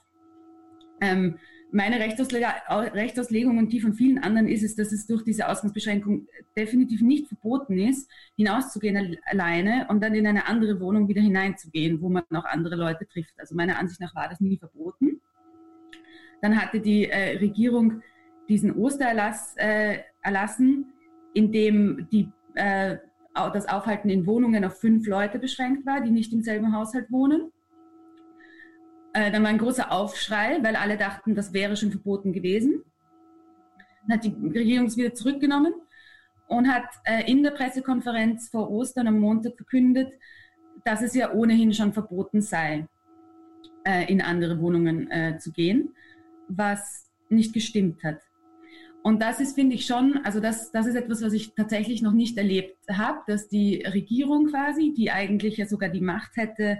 [1.02, 1.38] Ähm,
[1.72, 6.28] meine Rechtsauslegung und die von vielen anderen ist es, dass es durch diese Ausgangsbeschränkung
[6.58, 12.10] definitiv nicht verboten ist, hinauszugehen alleine und dann in eine andere Wohnung wieder hineinzugehen, wo
[12.10, 13.34] man auch andere Leute trifft.
[13.38, 15.22] Also meiner Ansicht nach war das nie verboten.
[16.42, 18.02] Dann hatte die äh, Regierung
[18.48, 20.92] diesen Ostererlass äh, erlassen,
[21.34, 22.98] in dem die, äh,
[23.36, 27.52] das Aufhalten in Wohnungen auf fünf Leute beschränkt war, die nicht im selben Haushalt wohnen.
[29.20, 32.84] Äh, dann war ein großer Aufschrei, weil alle dachten, das wäre schon verboten gewesen.
[34.08, 35.74] Dann hat die Regierung es wieder zurückgenommen
[36.48, 40.14] und hat äh, in der Pressekonferenz vor Ostern am Montag verkündet,
[40.86, 42.88] dass es ja ohnehin schon verboten sei,
[43.84, 45.94] äh, in andere Wohnungen äh, zu gehen,
[46.48, 48.22] was nicht gestimmt hat.
[49.04, 52.14] Und das ist, finde ich schon, also das, das ist etwas, was ich tatsächlich noch
[52.14, 56.80] nicht erlebt habe, dass die Regierung quasi, die eigentlich ja sogar die Macht hätte,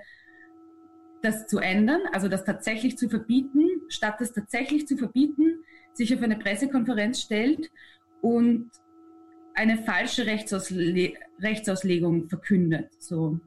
[1.22, 6.22] das zu ändern, also das tatsächlich zu verbieten, statt das tatsächlich zu verbieten, sich auf
[6.22, 7.70] eine Pressekonferenz stellt
[8.22, 8.70] und
[9.54, 12.90] eine falsche Rechtsausle Rechtsauslegung verkündet.
[13.00, 13.40] So.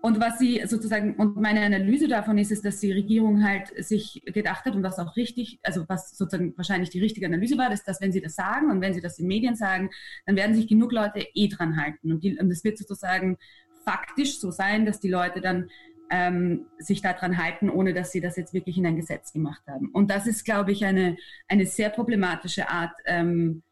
[0.00, 4.22] und was sie sozusagen, und meine Analyse davon ist, ist, dass die Regierung halt sich
[4.26, 7.88] gedacht hat und was auch richtig, also was sozusagen wahrscheinlich die richtige Analyse war, ist,
[7.88, 9.90] dass wenn sie das sagen und wenn sie das in Medien sagen,
[10.26, 12.12] dann werden sich genug Leute eh dran halten.
[12.12, 13.38] Und, es wird sozusagen
[13.84, 15.68] faktisch so sein, dass die Leute dann
[16.10, 19.90] ähm, sich daran halten, ohne dass sie das jetzt wirklich in ein Gesetz gemacht haben.
[19.90, 21.16] Und das ist, glaube ich, eine,
[21.48, 23.62] eine sehr problematische Art, ähm,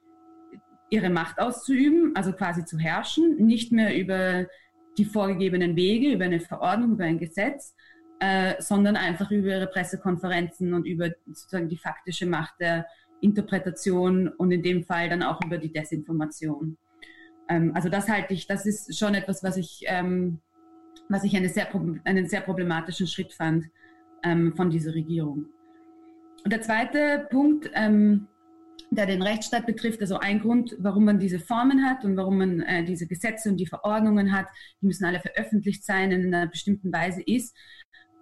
[0.90, 4.46] ihre Macht auszuüben, also quasi zu herrschen, nicht mehr über
[4.98, 7.74] die vorgegebenen Wege, über eine Verordnung, über ein Gesetz,
[8.20, 12.86] äh, sondern einfach über ihre Pressekonferenzen und über sozusagen die faktische Macht der
[13.20, 16.76] Interpretation und in dem Fall dann auch über die Desinformation.
[17.48, 20.38] Ähm, also das halte ich, das ist schon etwas, was ich, ähm,
[21.08, 21.68] was ich eine sehr,
[22.04, 23.66] einen sehr problematischen Schritt fand
[24.22, 25.46] ähm, von dieser Regierung.
[26.44, 28.28] Und der zweite Punkt, ähm,
[28.90, 30.00] der den Rechtsstaat betrifft.
[30.00, 33.56] Also ein Grund, warum man diese Formen hat und warum man äh, diese Gesetze und
[33.58, 34.46] die Verordnungen hat,
[34.80, 37.56] die müssen alle veröffentlicht sein in einer bestimmten Weise, ist,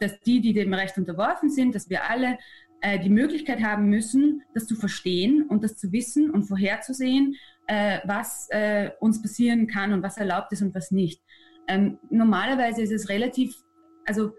[0.01, 2.39] dass die, die dem Recht unterworfen sind, dass wir alle
[2.81, 8.01] äh, die Möglichkeit haben müssen, das zu verstehen und das zu wissen und vorherzusehen, äh,
[8.05, 11.23] was äh, uns passieren kann und was erlaubt ist und was nicht.
[11.69, 13.55] Ähm, normalerweise ist es relativ,
[14.07, 14.33] also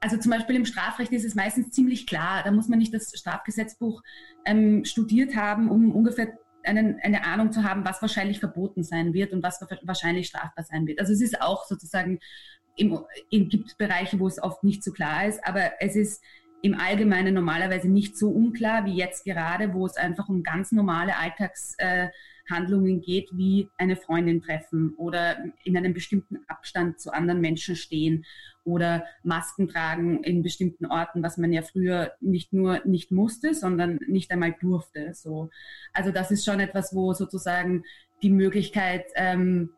[0.00, 2.42] also zum Beispiel im Strafrecht ist es meistens ziemlich klar.
[2.44, 4.02] Da muss man nicht das Strafgesetzbuch
[4.44, 9.32] ähm, studiert haben, um ungefähr einen, eine Ahnung zu haben, was wahrscheinlich verboten sein wird
[9.32, 10.98] und was wahrscheinlich strafbar sein wird.
[10.98, 12.18] Also es ist auch sozusagen,
[12.76, 12.98] im,
[13.30, 16.22] im, gibt Bereiche, wo es oft nicht so klar ist, aber es ist
[16.62, 21.16] im Allgemeinen normalerweise nicht so unklar wie jetzt gerade, wo es einfach um ganz normale
[21.16, 21.74] Alltags...
[21.78, 22.08] Äh,
[22.50, 28.24] Handlungen geht, wie eine Freundin treffen oder in einem bestimmten Abstand zu anderen Menschen stehen
[28.64, 33.98] oder Masken tragen in bestimmten Orten, was man ja früher nicht nur nicht musste, sondern
[34.06, 35.14] nicht einmal durfte.
[35.14, 35.50] So,
[35.92, 37.84] also das ist schon etwas, wo sozusagen
[38.22, 39.70] die Möglichkeit ähm,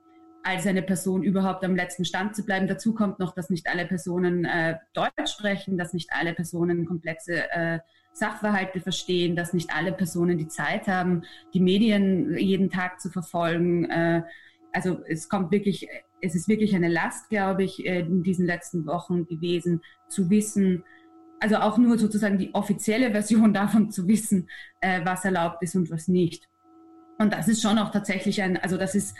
[0.43, 2.69] als eine Person überhaupt am letzten Stand zu bleiben.
[2.69, 7.51] Dazu kommt noch, dass nicht alle Personen äh, Deutsch sprechen, dass nicht alle Personen komplexe
[7.51, 7.81] äh,
[8.19, 11.23] Sachverhalte verstehen, dass nicht alle Personen die Zeit haben,
[11.55, 13.85] die Medien jeden Tag zu verfolgen.
[13.91, 14.23] Äh,
[14.73, 15.89] also es kommt wirklich,
[16.21, 20.85] es ist wirklich eine Last, glaube ich, äh, in diesen letzten Wochen gewesen, zu wissen,
[21.41, 24.49] also auch nur sozusagen die offizielle Version davon zu wissen,
[24.81, 26.49] äh, was erlaubt ist und was nicht.
[27.19, 29.17] Und das ist schon auch tatsächlich ein, also das ist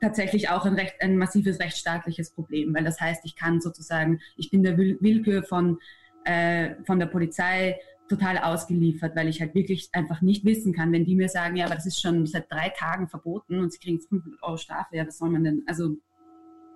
[0.00, 4.50] tatsächlich auch ein, recht, ein massives rechtsstaatliches Problem, weil das heißt, ich kann sozusagen, ich
[4.50, 5.78] bin der Willkür von,
[6.24, 7.78] äh, von der Polizei
[8.10, 11.66] total ausgeliefert, weil ich halt wirklich einfach nicht wissen kann, wenn die mir sagen, ja,
[11.66, 15.06] aber das ist schon seit drei Tagen verboten und sie kriegen 500 Euro Strafe, ja,
[15.06, 15.96] was soll man denn, also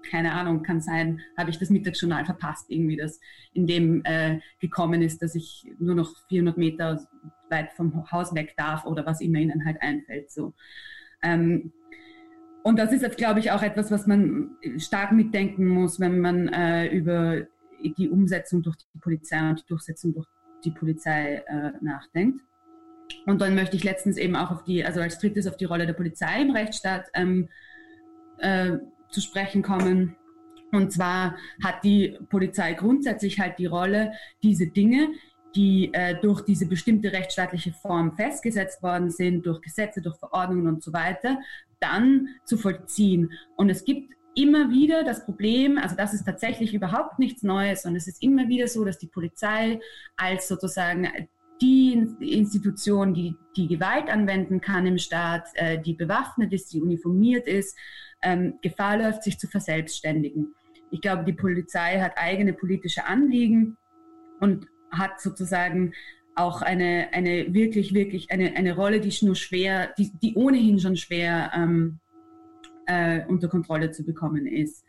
[0.09, 3.18] keine Ahnung, kann sein, habe ich das Mittagsjournal verpasst, irgendwie, das
[3.53, 7.05] in dem äh, gekommen ist, dass ich nur noch 400 Meter
[7.51, 10.31] weit vom Haus weg darf oder was immer ihnen halt einfällt.
[10.31, 10.55] So.
[11.23, 11.73] Ähm,
[12.62, 16.49] und das ist jetzt, glaube ich, auch etwas, was man stark mitdenken muss, wenn man
[16.49, 17.47] äh, über
[17.83, 20.29] die Umsetzung durch die Polizei und die Durchsetzung durch
[20.64, 22.40] die Polizei äh, nachdenkt.
[23.27, 25.87] Und dann möchte ich letztens eben auch auf die, also als drittes auf die Rolle
[25.87, 27.48] der Polizei im Rechtsstaat ähm,
[28.38, 28.79] äh,
[29.11, 30.16] zu sprechen kommen.
[30.72, 35.09] Und zwar hat die Polizei grundsätzlich halt die Rolle, diese Dinge,
[35.55, 40.83] die äh, durch diese bestimmte rechtsstaatliche Form festgesetzt worden sind, durch Gesetze, durch Verordnungen und
[40.83, 41.38] so weiter,
[41.79, 43.33] dann zu vollziehen.
[43.57, 47.97] Und es gibt immer wieder das Problem, also das ist tatsächlich überhaupt nichts Neues und
[47.97, 49.81] es ist immer wieder so, dass die Polizei
[50.16, 51.09] als sozusagen
[51.61, 57.47] die Institution, die die Gewalt anwenden kann im Staat, äh, die bewaffnet ist, die uniformiert
[57.47, 57.77] ist,
[58.23, 60.55] ähm, Gefahr läuft, sich zu verselbstständigen.
[60.90, 63.77] Ich glaube, die Polizei hat eigene politische Anliegen
[64.40, 65.92] und hat sozusagen
[66.35, 70.97] auch eine, eine wirklich, wirklich eine, eine Rolle, die nur schwer, die, die ohnehin schon
[70.97, 72.01] schwer ähm,
[72.87, 74.85] äh, unter Kontrolle zu bekommen ist.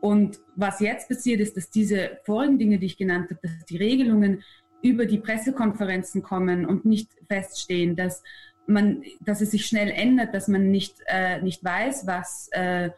[0.00, 3.76] Und was jetzt passiert ist, dass diese vorigen Dinge, die ich genannt habe, dass die
[3.76, 4.42] Regelungen
[4.82, 8.22] über die Pressekonferenzen kommen und nicht feststehen, dass
[8.66, 12.90] man, dass es sich schnell ändert, dass man nicht, äh, nicht weiß, was, äh,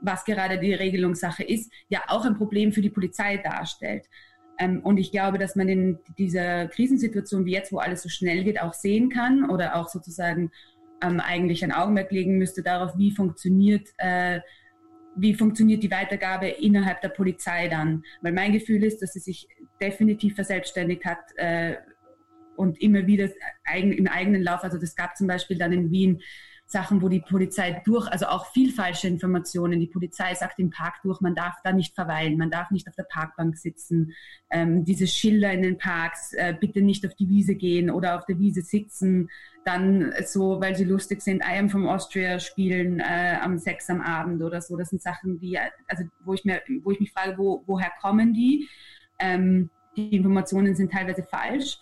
[0.00, 4.08] was gerade die Regelungssache ist, ja auch ein Problem für die Polizei darstellt.
[4.58, 8.44] Ähm, und ich glaube, dass man in dieser Krisensituation wie jetzt, wo alles so schnell
[8.44, 10.50] geht, auch sehen kann oder auch sozusagen
[11.02, 14.40] ähm, eigentlich ein Augenmerk legen müsste darauf, wie funktioniert, äh,
[15.16, 18.04] wie funktioniert die Weitergabe innerhalb der Polizei dann.
[18.22, 19.48] Weil mein Gefühl ist, dass sie sich
[19.80, 21.76] definitiv verselbstständigt hat äh,
[22.56, 23.28] und immer wieder
[23.64, 26.22] eigen, im eigenen Lauf, also das gab zum Beispiel dann in Wien
[26.72, 29.78] Sachen, wo die Polizei durch, also auch viel falsche Informationen.
[29.78, 32.96] Die Polizei sagt im Park durch, man darf da nicht verweilen, man darf nicht auf
[32.96, 34.14] der Parkbank sitzen.
[34.50, 38.24] Ähm, diese Schilder in den Parks, äh, bitte nicht auf die Wiese gehen oder auf
[38.24, 39.28] der Wiese sitzen.
[39.64, 44.00] Dann so, weil sie lustig sind, I am from Austria spielen äh, am Sex am
[44.00, 44.76] Abend oder so.
[44.76, 48.32] Das sind Sachen, die, also wo ich mir, wo ich mich frage, wo, woher kommen
[48.32, 48.68] die?
[49.18, 51.78] Ähm, die Informationen sind teilweise falsch.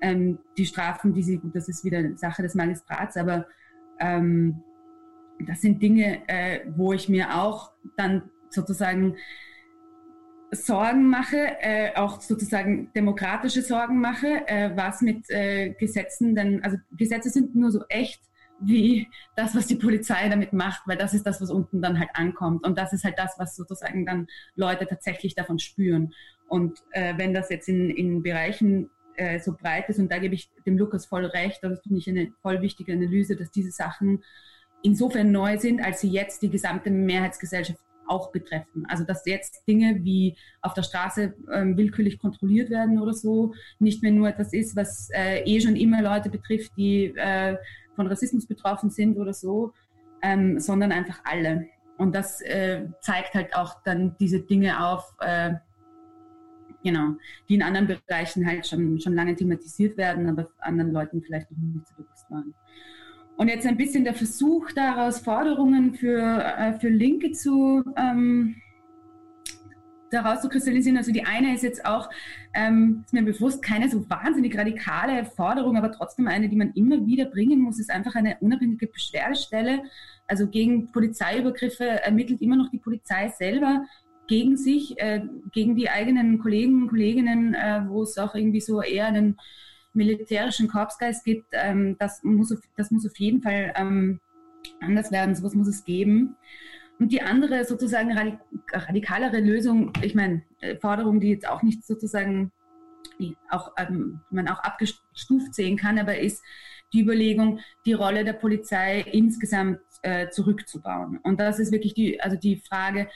[0.00, 3.46] Ähm, die Strafen, die sie, das ist wieder Sache des Magistrats, aber
[3.98, 4.62] ähm,
[5.46, 9.16] das sind Dinge, äh, wo ich mir auch dann sozusagen
[10.50, 16.78] Sorgen mache, äh, auch sozusagen demokratische Sorgen mache, äh, was mit äh, Gesetzen denn, also
[16.96, 18.20] Gesetze sind nur so echt
[18.60, 22.10] wie das, was die Polizei damit macht, weil das ist das, was unten dann halt
[22.14, 22.66] ankommt.
[22.66, 26.12] Und das ist halt das, was sozusagen dann Leute tatsächlich davon spüren.
[26.48, 30.34] Und äh, wenn das jetzt in, in Bereichen äh, so breit ist, und da gebe
[30.34, 34.24] ich dem Lukas voll recht, das finde ich eine voll wichtige Analyse, dass diese Sachen
[34.82, 38.86] insofern neu sind, als sie jetzt die gesamte Mehrheitsgesellschaft auch betreffen.
[38.88, 44.02] Also dass jetzt Dinge wie auf der Straße ähm, willkürlich kontrolliert werden oder so nicht
[44.02, 47.56] mehr nur etwas ist, was äh, eh schon immer Leute betrifft, die äh,
[47.94, 49.72] von Rassismus betroffen sind oder so,
[50.22, 51.66] ähm, sondern einfach alle.
[51.96, 55.54] Und das äh, zeigt halt auch dann diese Dinge auf, äh,
[56.84, 57.16] genau,
[57.48, 61.58] die in anderen Bereichen halt schon, schon lange thematisiert werden, aber anderen Leuten vielleicht noch
[61.58, 62.54] nicht so bewusst waren.
[63.38, 68.56] Und jetzt ein bisschen der Versuch daraus, Forderungen für, äh, für Linke zu, ähm,
[70.10, 70.96] daraus zu kristallisieren.
[70.96, 72.10] Also die eine ist jetzt auch,
[72.52, 77.06] ähm, ist mir bewusst, keine so wahnsinnig radikale Forderung, aber trotzdem eine, die man immer
[77.06, 79.84] wieder bringen muss, ist einfach eine unabhängige Beschwerdestelle.
[80.26, 83.84] Also gegen Polizeiübergriffe ermittelt immer noch die Polizei selber
[84.26, 85.22] gegen sich, äh,
[85.52, 89.36] gegen die eigenen Kollegen und Kolleginnen, äh, wo es auch irgendwie so eher einen
[89.92, 91.46] militärischen Korpsgeist gibt.
[91.52, 94.20] Ähm, das, muss auf, das muss auf jeden Fall ähm,
[94.80, 96.36] anders werden, sowas muss es geben.
[96.98, 98.16] Und die andere sozusagen
[98.72, 102.50] radikalere Lösung, ich meine, äh, Forderung, die jetzt auch nicht sozusagen,
[103.20, 106.42] die auch, ähm, man auch abgestuft sehen kann, aber ist
[106.92, 111.18] die Überlegung, die Rolle der Polizei insgesamt äh, zurückzubauen.
[111.22, 113.08] Und das ist wirklich die, also die Frage,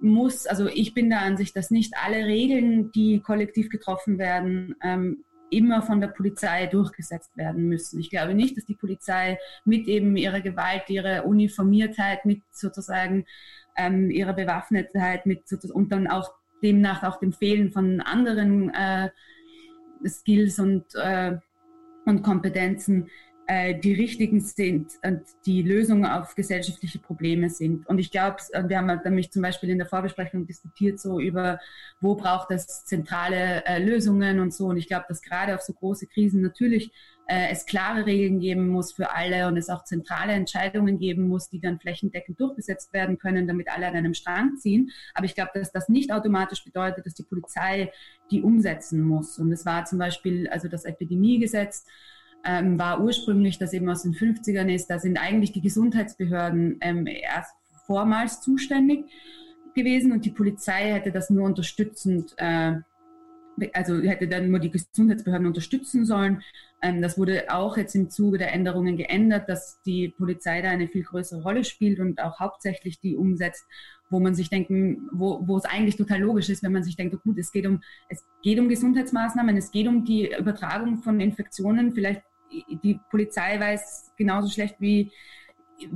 [0.00, 5.24] muss, also ich bin der Ansicht, dass nicht alle Regeln, die kollektiv getroffen werden, ähm,
[5.52, 8.00] immer von der Polizei durchgesetzt werden müssen.
[8.00, 13.26] Ich glaube nicht, dass die Polizei mit eben ihrer Gewalt, ihrer Uniformiertheit, mit sozusagen
[13.76, 19.10] ähm, ihrer Bewaffnetheit, mit und dann auch demnach auch dem Fehlen von anderen äh,
[20.06, 21.36] Skills und, äh,
[22.06, 23.08] und Kompetenzen
[23.46, 27.86] äh, die richtigen sind und die Lösungen auf gesellschaftliche Probleme sind.
[27.88, 31.58] Und ich glaube, wir haben nämlich zum Beispiel in der Vorbesprechung diskutiert so über,
[32.00, 34.66] wo braucht es zentrale äh, Lösungen und so.
[34.66, 36.92] Und ich glaube, dass gerade auf so große Krisen natürlich
[37.26, 41.48] äh, es klare Regeln geben muss für alle und es auch zentrale Entscheidungen geben muss,
[41.48, 44.90] die dann flächendeckend durchgesetzt werden können, damit alle an einem Strang ziehen.
[45.14, 47.92] Aber ich glaube, dass das nicht automatisch bedeutet, dass die Polizei
[48.30, 49.38] die umsetzen muss.
[49.38, 51.86] Und es war zum Beispiel also das Epidemiegesetz,
[52.44, 57.06] ähm, war ursprünglich, das eben aus den 50ern ist, da sind eigentlich die Gesundheitsbehörden ähm,
[57.06, 57.54] erst
[57.86, 59.04] vormals zuständig
[59.74, 62.74] gewesen und die Polizei hätte das nur unterstützend, äh,
[63.72, 66.42] also hätte dann nur die Gesundheitsbehörden unterstützen sollen.
[66.82, 70.88] Ähm, das wurde auch jetzt im Zuge der Änderungen geändert, dass die Polizei da eine
[70.88, 73.64] viel größere Rolle spielt und auch hauptsächlich die umsetzt,
[74.10, 77.14] wo man sich denken, wo, wo es eigentlich total logisch ist, wenn man sich denkt,
[77.14, 81.20] oh gut, es geht um, es geht um Gesundheitsmaßnahmen, es geht um die Übertragung von
[81.20, 82.22] Infektionen, vielleicht
[82.82, 85.10] die Polizei weiß genauso schlecht wie,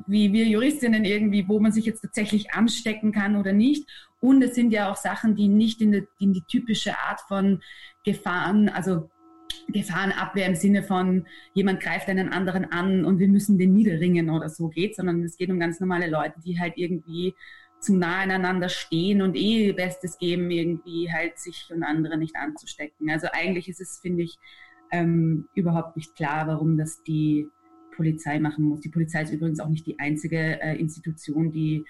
[0.07, 3.89] wie wir Juristinnen irgendwie, wo man sich jetzt tatsächlich anstecken kann oder nicht.
[4.21, 7.63] Und es sind ja auch Sachen, die nicht in, die, in die typische Art von
[8.05, 9.11] Gefahren, also
[9.69, 14.49] Gefahrenabwehr im Sinne von jemand greift einen anderen an und wir müssen den niederringen oder
[14.49, 17.35] so geht, sondern es geht um ganz normale Leute, die halt irgendwie
[17.81, 22.37] zu nah aneinander stehen und eh ihr Bestes geben, irgendwie halt sich und andere nicht
[22.37, 23.11] anzustecken.
[23.11, 24.39] Also eigentlich ist es, finde ich,
[24.91, 27.49] ähm, überhaupt nicht klar, warum das die
[27.95, 28.81] Polizei machen muss.
[28.81, 31.85] Die Polizei ist übrigens auch nicht die einzige äh, Institution, die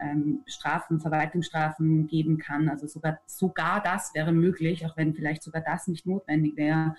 [0.00, 2.68] ähm, Strafen, Verwaltungsstrafen geben kann.
[2.68, 6.94] Also sogar, sogar das wäre möglich, auch wenn vielleicht sogar das nicht notwendig wäre.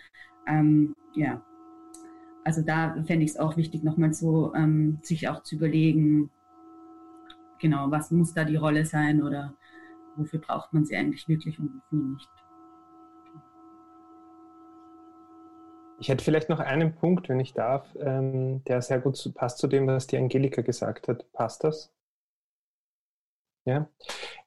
[0.46, 1.42] Ähm, ja,
[2.44, 6.30] also da fände ich es auch wichtig, nochmal so ähm, sich auch zu überlegen,
[7.60, 9.54] genau, was muss da die Rolle sein oder
[10.16, 12.30] wofür braucht man sie eigentlich wirklich und wofür nicht.
[16.00, 19.68] Ich hätte vielleicht noch einen Punkt, wenn ich darf, ähm, der sehr gut passt zu
[19.68, 21.32] dem, was die Angelika gesagt hat.
[21.34, 21.92] Passt das?
[23.66, 23.90] Ja.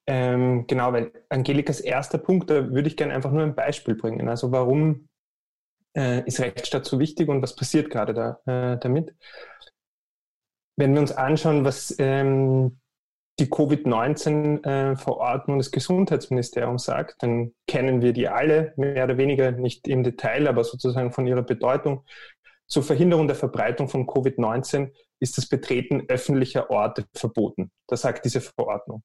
[0.07, 4.29] Ähm, genau, weil Angelikas erster Punkt, da würde ich gerne einfach nur ein Beispiel bringen.
[4.29, 5.09] Also warum
[5.97, 9.15] äh, ist Rechtsstaat so wichtig und was passiert gerade da, äh, damit?
[10.77, 12.81] wenn wir uns anschauen, was ähm,
[13.43, 20.05] die Covid-19-Verordnung des Gesundheitsministeriums sagt, dann kennen wir die alle, mehr oder weniger nicht im
[20.05, 22.05] Detail, aber sozusagen von ihrer Bedeutung.
[22.69, 27.73] Zur Verhinderung der Verbreitung von Covid-19 ist das Betreten öffentlicher Orte verboten.
[27.89, 29.03] Das sagt diese Verordnung.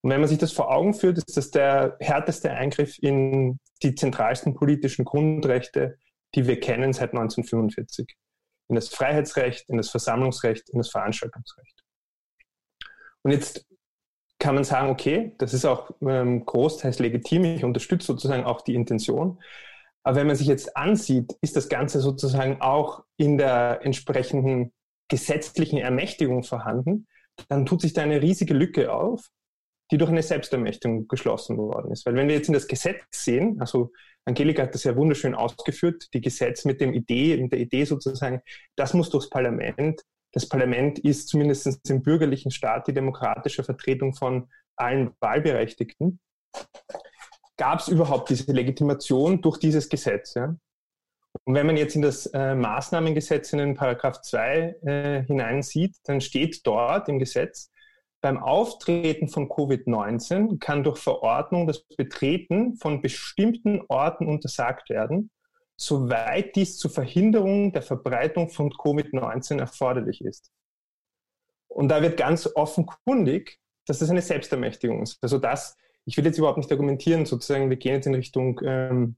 [0.00, 3.94] Und wenn man sich das vor Augen führt, ist das der härteste Eingriff in die
[3.94, 5.98] zentralsten politischen Grundrechte,
[6.34, 8.16] die wir kennen seit 1945.
[8.68, 11.85] In das Freiheitsrecht, in das Versammlungsrecht, in das Veranstaltungsrecht.
[13.26, 13.66] Und jetzt
[14.38, 18.76] kann man sagen, okay, das ist auch ähm, großteils legitim, ich unterstütze sozusagen auch die
[18.76, 19.42] Intention.
[20.04, 24.72] Aber wenn man sich jetzt ansieht, ist das Ganze sozusagen auch in der entsprechenden
[25.08, 27.08] gesetzlichen Ermächtigung vorhanden,
[27.48, 29.26] dann tut sich da eine riesige Lücke auf,
[29.90, 32.06] die durch eine Selbstermächtigung geschlossen worden ist.
[32.06, 33.90] Weil wenn wir jetzt in das Gesetz sehen, also
[34.24, 38.40] Angelika hat das ja wunderschön ausgeführt, die Gesetz mit dem Idee, mit der Idee sozusagen,
[38.76, 40.00] das muss durchs Parlament.
[40.36, 46.20] Das Parlament ist zumindest im bürgerlichen Staat die demokratische Vertretung von allen Wahlberechtigten.
[47.56, 50.34] Gab es überhaupt diese Legitimation durch dieses Gesetz?
[50.34, 50.54] Ja?
[51.44, 56.20] Und wenn man jetzt in das äh, Maßnahmengesetz in den Paragraph 2 äh, hineinsieht, dann
[56.20, 57.72] steht dort im Gesetz,
[58.20, 65.30] beim Auftreten von Covid-19 kann durch Verordnung das Betreten von bestimmten Orten untersagt werden,
[65.76, 70.50] soweit dies zur Verhinderung der Verbreitung von Covid-19 erforderlich ist.
[71.68, 75.18] Und da wird ganz offenkundig, dass das eine Selbstermächtigung ist.
[75.20, 79.16] Also das, ich will jetzt überhaupt nicht argumentieren, sozusagen, wir gehen jetzt in Richtung ähm,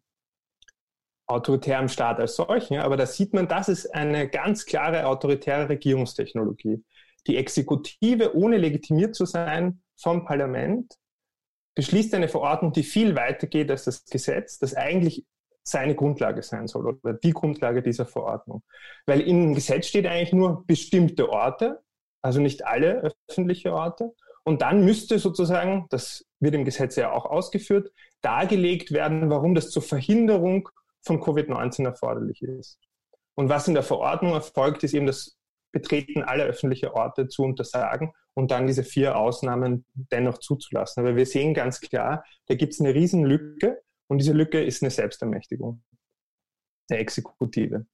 [1.27, 6.83] autoritärem Staat als solchen, aber da sieht man, das ist eine ganz klare autoritäre Regierungstechnologie.
[7.27, 10.95] Die Exekutive, ohne legitimiert zu sein vom Parlament,
[11.75, 15.25] beschließt eine Verordnung, die viel weiter geht als das Gesetz, das eigentlich
[15.69, 18.63] seine Grundlage sein soll oder die Grundlage dieser Verordnung.
[19.07, 21.81] Weil im Gesetz steht eigentlich nur bestimmte Orte,
[22.23, 24.13] also nicht alle öffentliche Orte.
[24.45, 27.93] Und dann müsste sozusagen, das wird im Gesetz ja auch ausgeführt,
[28.23, 30.69] dargelegt werden, warum das zur Verhinderung
[31.03, 32.79] von Covid-19 erforderlich ist.
[33.35, 35.37] Und was in der Verordnung erfolgt, ist eben das
[35.71, 41.05] Betreten aller öffentlichen Orte zu untersagen und dann diese vier Ausnahmen dennoch zuzulassen.
[41.05, 44.91] Aber wir sehen ganz klar, da gibt es eine Riesenlücke und diese Lücke ist eine
[44.91, 45.83] Selbstermächtigung
[46.91, 47.87] der Exekutive.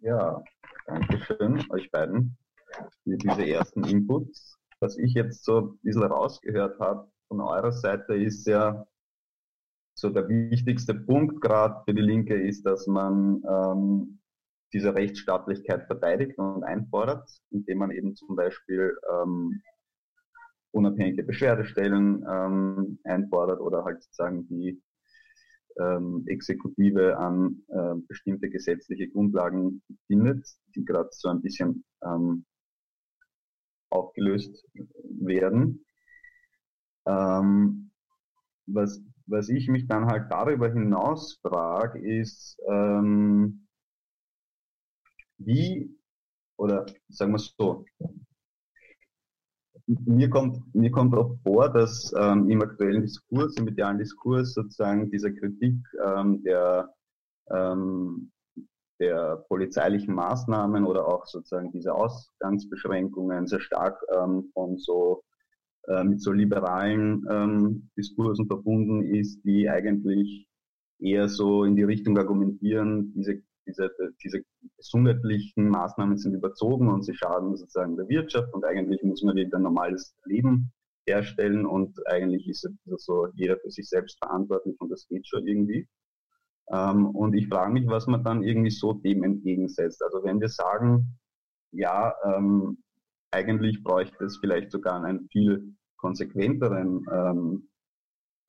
[0.00, 0.42] Ja,
[0.86, 2.38] danke schön euch beiden
[3.02, 4.56] für diese ersten Inputs.
[4.80, 8.86] Was ich jetzt so ein bisschen rausgehört habe von eurer Seite ist ja,
[9.98, 14.20] so der wichtigste Punkt gerade für die Linke ist, dass man ähm,
[14.72, 19.60] diese Rechtsstaatlichkeit verteidigt und einfordert, indem man eben zum Beispiel ähm,
[20.78, 24.80] unabhängige Beschwerdestellen ähm, einfordert oder halt sozusagen die
[25.78, 32.44] ähm, Exekutive an äh, bestimmte gesetzliche Grundlagen findet, die gerade so ein bisschen ähm,
[33.90, 34.64] aufgelöst
[35.20, 35.84] werden.
[37.06, 37.90] Ähm,
[38.66, 43.66] was, was ich mich dann halt darüber hinaus frage, ist, ähm,
[45.38, 45.96] wie,
[46.56, 47.84] oder sagen wir es so,
[49.88, 55.10] mir kommt, mir kommt auch vor, dass ähm, im aktuellen Diskurs, im medialen Diskurs sozusagen
[55.10, 56.92] diese Kritik ähm, der,
[57.50, 58.30] ähm,
[59.00, 65.22] der polizeilichen Maßnahmen oder auch sozusagen diese Ausgangsbeschränkungen sehr stark ähm, von so
[65.86, 70.46] äh, mit so liberalen ähm, Diskursen verbunden ist, die eigentlich
[71.00, 73.90] eher so in die Richtung argumentieren, diese diese,
[74.22, 74.42] diese
[74.76, 79.58] gesundheitlichen Maßnahmen sind überzogen und sie schaden sozusagen der Wirtschaft und eigentlich muss man wieder
[79.58, 80.72] ein normales Leben
[81.06, 85.88] herstellen und eigentlich ist so jeder für sich selbst verantwortlich und das geht schon irgendwie.
[86.70, 90.02] Ähm, und ich frage mich, was man dann irgendwie so dem entgegensetzt.
[90.02, 91.18] Also wenn wir sagen,
[91.72, 92.78] ja, ähm,
[93.30, 97.67] eigentlich bräuchte es vielleicht sogar einen viel konsequenteren ähm,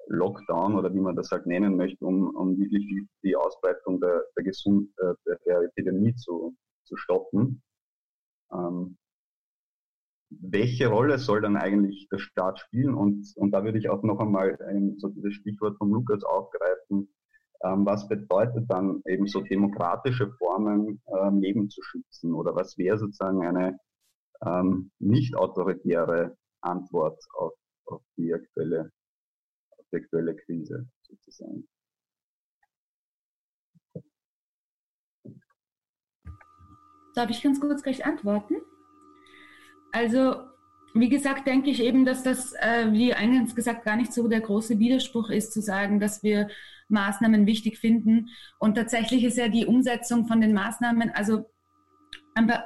[0.09, 4.23] Lockdown oder wie man das halt nennen möchte, um, um wirklich die, die Ausbreitung der,
[4.35, 5.13] der, Gesund, äh,
[5.45, 7.61] der, Epidemie zu, zu stoppen.
[8.51, 8.97] Ähm,
[10.29, 12.93] welche Rolle soll dann eigentlich der Staat spielen?
[12.93, 17.09] Und, und da würde ich auch noch einmal ähm, so dieses Stichwort von Lukas aufgreifen.
[17.63, 22.33] Ähm, was bedeutet dann eben so demokratische Formen ähm, Leben zu schützen?
[22.33, 23.77] Oder was wäre sozusagen eine
[24.45, 27.53] ähm, nicht autoritäre Antwort auf,
[27.85, 28.91] auf die aktuelle
[29.91, 31.67] sexuelle Krise sozusagen.
[37.15, 38.55] Darf ich ganz kurz gleich antworten?
[39.91, 40.35] Also,
[40.93, 44.41] wie gesagt, denke ich eben, dass das, äh, wie eingangs gesagt, gar nicht so der
[44.41, 46.49] große Widerspruch ist, zu sagen, dass wir
[46.87, 48.29] Maßnahmen wichtig finden.
[48.59, 51.49] Und tatsächlich ist ja die Umsetzung von den Maßnahmen, also,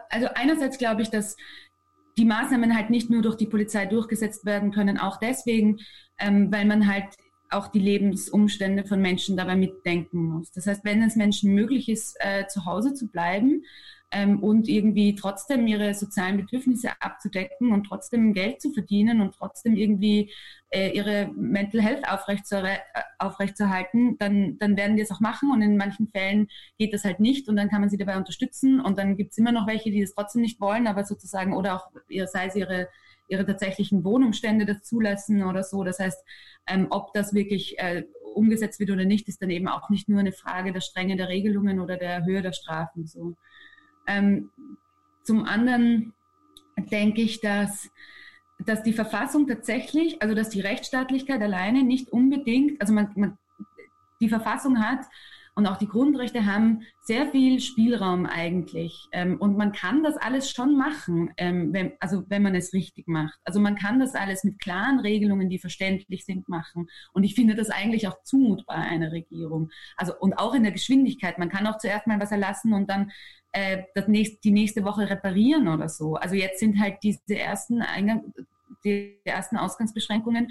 [0.10, 1.36] also einerseits glaube ich, dass
[2.18, 5.80] die Maßnahmen halt nicht nur durch die Polizei durchgesetzt werden können, auch deswegen,
[6.20, 7.06] ähm, weil man halt
[7.50, 10.52] auch die Lebensumstände von Menschen dabei mitdenken muss.
[10.52, 13.64] Das heißt, wenn es Menschen möglich ist, äh, zu Hause zu bleiben,
[14.14, 19.76] ähm, und irgendwie trotzdem ihre sozialen Bedürfnisse abzudecken und trotzdem Geld zu verdienen und trotzdem
[19.76, 20.32] irgendwie
[20.70, 25.62] äh, ihre Mental Health aufrechtzuerhalten, äh, aufrechtzuerhalten, dann, dann werden die es auch machen und
[25.62, 26.48] in manchen Fällen
[26.78, 29.38] geht das halt nicht und dann kann man sie dabei unterstützen und dann gibt es
[29.40, 31.90] immer noch welche, die das trotzdem nicht wollen, aber sozusagen oder auch
[32.28, 32.88] sei es ihre
[33.30, 35.84] ihre tatsächlichen Wohnumstände das zulassen oder so.
[35.84, 36.24] Das heißt,
[36.68, 38.04] ähm, ob das wirklich äh,
[38.36, 41.30] umgesetzt wird oder nicht, ist dann eben auch nicht nur eine Frage der Strenge der
[41.30, 43.08] Regelungen oder der Höhe der Strafen.
[43.08, 43.36] So.
[44.08, 44.50] Ähm,
[45.24, 46.14] zum anderen
[46.78, 47.90] denke ich, dass,
[48.60, 53.38] dass die Verfassung tatsächlich, also dass die Rechtsstaatlichkeit alleine nicht unbedingt, also man, man
[54.20, 55.06] die Verfassung hat
[55.56, 59.08] und auch die Grundrechte haben sehr viel Spielraum eigentlich.
[59.12, 63.08] Ähm, und man kann das alles schon machen, ähm, wenn, also wenn man es richtig
[63.08, 63.40] macht.
[63.44, 66.88] Also man kann das alles mit klaren Regelungen, die verständlich sind, machen.
[67.14, 69.70] Und ich finde das eigentlich auch zumutbar einer Regierung.
[69.96, 71.38] Also und auch in der Geschwindigkeit.
[71.38, 73.12] Man kann auch zuerst mal was erlassen und dann
[73.52, 76.16] äh, das nächste, die nächste Woche reparieren oder so.
[76.16, 78.34] Also jetzt sind halt diese ersten Eingang,
[78.84, 80.50] die ersten Ausgangsbeschränkungen,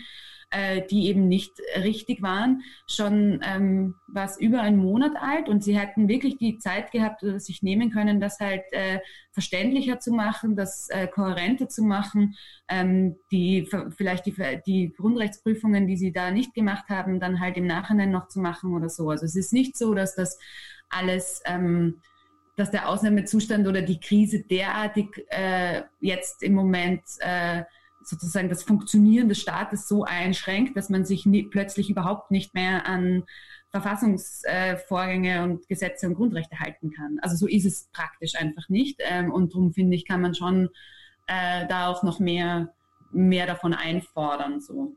[0.53, 5.79] äh, die eben nicht richtig waren, schon ähm, was über einen Monat alt und sie
[5.79, 9.01] hätten wirklich die Zeit gehabt, sich nehmen können, das halt äh,
[9.33, 12.37] verständlicher zu machen, das äh, kohärenter zu machen,
[12.69, 14.35] ähm, die vielleicht die,
[14.67, 18.75] die Grundrechtsprüfungen, die sie da nicht gemacht haben, dann halt im Nachhinein noch zu machen
[18.75, 19.11] oder so.
[19.11, 20.39] Also es ist nicht so, dass das
[20.91, 22.03] alles ähm,
[22.57, 27.63] dass der Ausnahmezustand oder die Krise derartig äh, jetzt im Moment äh,
[28.05, 32.87] sozusagen das Funktionieren des Staates so einschränkt, dass man sich nie, plötzlich überhaupt nicht mehr
[32.87, 33.25] an
[33.71, 37.19] Verfassungsvorgänge äh, und Gesetze und Grundrechte halten kann.
[37.23, 39.01] Also so ist es praktisch einfach nicht.
[39.01, 40.69] Ähm, und darum finde ich, kann man schon
[41.27, 42.75] äh, da auch noch mehr,
[43.13, 44.61] mehr davon einfordern.
[44.61, 44.95] So.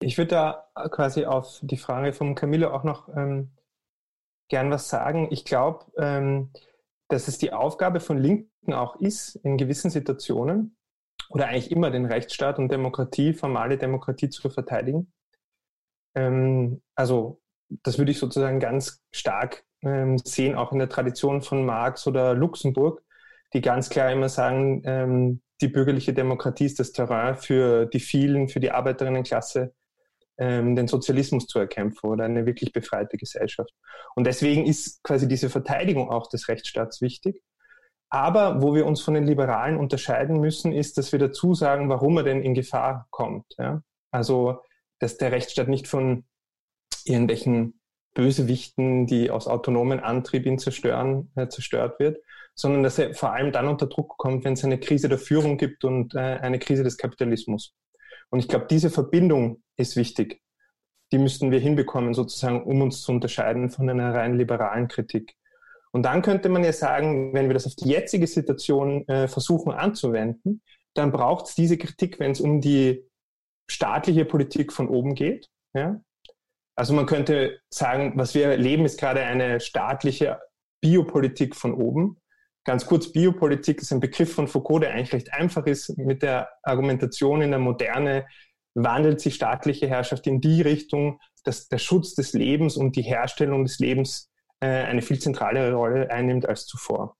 [0.00, 3.52] Ich würde da quasi auf die Frage von Camillo auch noch ähm,
[4.48, 5.28] gern was sagen.
[5.30, 6.50] Ich glaube, ähm,
[7.12, 10.76] dass es die Aufgabe von Linken auch ist, in gewissen Situationen
[11.28, 15.12] oder eigentlich immer den Rechtsstaat und Demokratie, formale Demokratie zu verteidigen.
[16.14, 17.42] Ähm, also
[17.82, 22.32] das würde ich sozusagen ganz stark ähm, sehen, auch in der Tradition von Marx oder
[22.32, 23.02] Luxemburg,
[23.52, 28.48] die ganz klar immer sagen, ähm, die bürgerliche Demokratie ist das Terrain für die vielen,
[28.48, 29.74] für die Arbeiterinnenklasse
[30.42, 33.70] ähm, den Sozialismus zu erkämpfen oder eine wirklich befreite Gesellschaft.
[34.16, 37.40] Und deswegen ist quasi diese Verteidigung auch des Rechtsstaats wichtig.
[38.10, 42.16] Aber wo wir uns von den Liberalen unterscheiden müssen, ist, dass wir dazu sagen, warum
[42.16, 43.54] er denn in Gefahr kommt.
[43.56, 43.82] Ja?
[44.10, 44.58] Also,
[44.98, 46.24] dass der Rechtsstaat nicht von
[47.04, 47.80] irgendwelchen
[48.14, 52.18] Bösewichten, die aus autonomen Antrieb ihn zerstören, äh, zerstört wird,
[52.54, 55.56] sondern dass er vor allem dann unter Druck kommt, wenn es eine Krise der Führung
[55.56, 57.74] gibt und äh, eine Krise des Kapitalismus.
[58.32, 60.40] Und ich glaube, diese Verbindung ist wichtig.
[61.12, 65.34] Die müssten wir hinbekommen, sozusagen, um uns zu unterscheiden von einer rein liberalen Kritik.
[65.92, 69.72] Und dann könnte man ja sagen, wenn wir das auf die jetzige Situation äh, versuchen
[69.72, 70.62] anzuwenden,
[70.94, 73.04] dann braucht es diese Kritik, wenn es um die
[73.70, 75.50] staatliche Politik von oben geht.
[75.74, 76.00] Ja?
[76.74, 80.40] Also man könnte sagen, was wir erleben, ist gerade eine staatliche
[80.80, 82.16] Biopolitik von oben.
[82.64, 85.96] Ganz kurz, Biopolitik ist ein Begriff von Foucault, der eigentlich recht einfach ist.
[85.98, 88.26] Mit der Argumentation in der Moderne
[88.74, 93.64] wandelt sich staatliche Herrschaft in die Richtung, dass der Schutz des Lebens und die Herstellung
[93.64, 97.16] des Lebens äh, eine viel zentralere Rolle einnimmt als zuvor.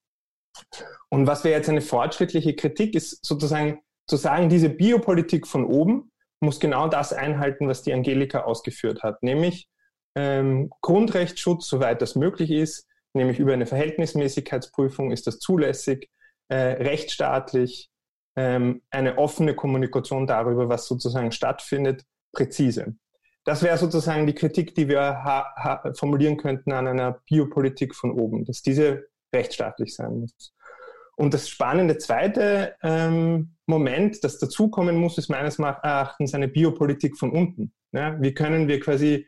[1.09, 6.13] Und was wäre jetzt eine fortschrittliche Kritik, ist sozusagen zu sagen, diese Biopolitik von oben
[6.41, 9.69] muss genau das einhalten, was die Angelika ausgeführt hat, nämlich
[10.15, 16.11] ähm, Grundrechtsschutz, soweit das möglich ist, nämlich über eine Verhältnismäßigkeitsprüfung ist das zulässig,
[16.49, 17.91] äh, rechtsstaatlich,
[18.37, 22.95] ähm, eine offene Kommunikation darüber, was sozusagen stattfindet, präzise.
[23.45, 25.23] Das wäre sozusagen die Kritik, die wir
[25.95, 30.55] formulieren könnten an einer Biopolitik von oben, dass diese rechtsstaatlich sein muss.
[31.17, 37.31] Und das spannende zweite ähm, Moment, das dazukommen muss, ist meines Erachtens eine Biopolitik von
[37.31, 37.73] unten.
[37.93, 39.27] Ja, wie können wir quasi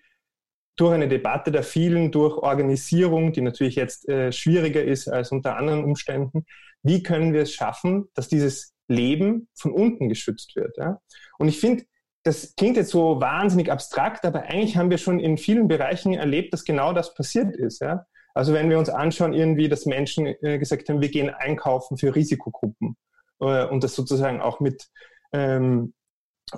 [0.77, 5.57] durch eine Debatte der vielen, durch Organisierung, die natürlich jetzt äh, schwieriger ist als unter
[5.57, 6.47] anderen Umständen,
[6.83, 10.77] wie können wir es schaffen, dass dieses Leben von unten geschützt wird?
[10.77, 11.01] Ja?
[11.39, 11.85] Und ich finde,
[12.25, 16.53] das klingt jetzt so wahnsinnig abstrakt, aber eigentlich haben wir schon in vielen Bereichen erlebt,
[16.53, 17.81] dass genau das passiert ist.
[17.81, 18.07] Ja?
[18.35, 22.14] Also wenn wir uns anschauen, irgendwie, dass Menschen äh, gesagt haben, wir gehen einkaufen für
[22.14, 22.97] Risikogruppen
[23.41, 24.89] äh, und das sozusagen auch mit
[25.33, 25.95] ähm,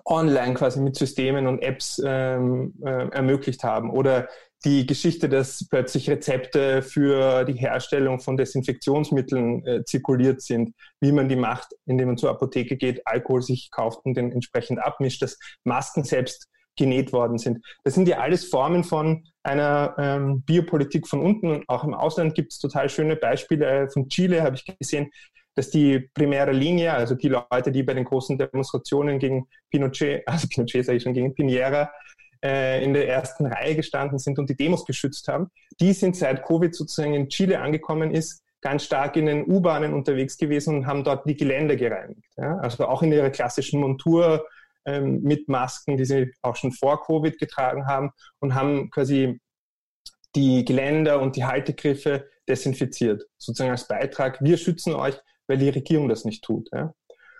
[0.05, 3.91] online quasi mit Systemen und Apps ähm, äh, ermöglicht haben.
[3.91, 4.29] Oder
[4.65, 11.29] die Geschichte, dass plötzlich Rezepte für die Herstellung von Desinfektionsmitteln äh, zirkuliert sind, wie man
[11.29, 15.39] die macht, indem man zur Apotheke geht, Alkohol sich kauft und den entsprechend abmischt, dass
[15.65, 17.65] Masken selbst genäht worden sind.
[17.85, 22.53] Das sind ja alles Formen von einer ähm, Biopolitik von unten auch im Ausland gibt
[22.53, 23.67] es total schöne Beispiele.
[23.67, 25.11] Äh, von Chile habe ich gesehen,
[25.57, 30.47] dass die primäre Linie, also die Leute, die bei den großen Demonstrationen gegen Pinochet, also
[30.49, 31.91] Pinochet sage ich schon, gegen Pinera,
[32.45, 35.49] äh, in der ersten Reihe gestanden sind und die Demos geschützt haben,
[35.81, 40.37] die sind seit Covid sozusagen in Chile angekommen ist, ganz stark in den U-Bahnen unterwegs
[40.37, 42.31] gewesen und haben dort die Gelände gereinigt.
[42.37, 42.59] Ja?
[42.59, 44.47] Also auch in ihrer klassischen Montur
[44.85, 49.41] ähm, mit Masken, die sie auch schon vor Covid getragen haben und haben quasi
[50.35, 54.39] die Geländer und die Haltegriffe desinfiziert, sozusagen als Beitrag.
[54.43, 56.69] Wir schützen euch, weil die Regierung das nicht tut.
[56.73, 56.95] Ja?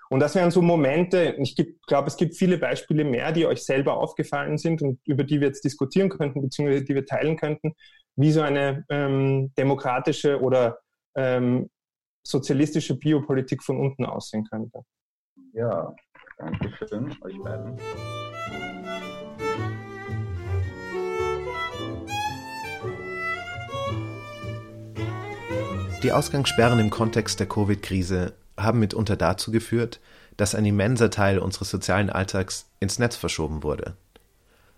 [0.09, 3.97] Und das wären so Momente, ich glaube, es gibt viele Beispiele mehr, die euch selber
[3.97, 7.75] aufgefallen sind und über die wir jetzt diskutieren könnten, beziehungsweise die wir teilen könnten,
[8.15, 10.79] wie so eine ähm, demokratische oder
[11.17, 11.69] ähm,
[12.23, 14.81] sozialistische Biopolitik von unten aussehen könnte.
[15.53, 15.95] Ja,
[16.39, 17.77] danke schön euch beiden.
[26.07, 29.99] Die Ausgangssperren im Kontext der Covid-Krise haben mitunter dazu geführt,
[30.37, 33.97] dass ein immenser Teil unseres sozialen Alltags ins Netz verschoben wurde.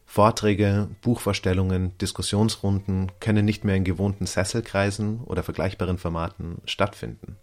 [0.06, 7.36] Vorträge, Buchvorstellungen, Diskussionsrunden können nicht mehr in gewohnten Sesselkreisen oder vergleichbaren Formaten stattfinden.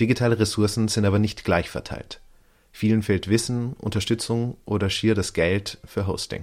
[0.00, 2.20] Digitale Ressourcen sind aber nicht gleich verteilt.
[2.72, 6.42] Vielen fehlt Wissen, Unterstützung oder schier das Geld für Hosting.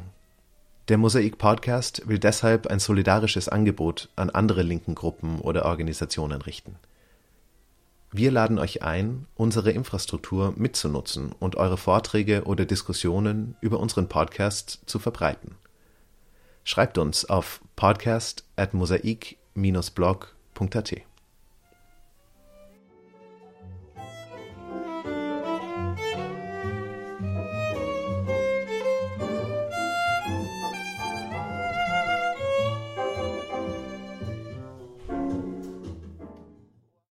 [0.90, 6.80] Der Mosaik Podcast will deshalb ein solidarisches Angebot an andere linken Gruppen oder Organisationen richten.
[8.12, 14.80] Wir laden euch ein, unsere Infrastruktur mitzunutzen und eure Vorträge oder Diskussionen über unseren Podcast
[14.88, 15.54] zu verbreiten.
[16.64, 21.09] Schreibt uns auf podcast at mosaik-blog.at.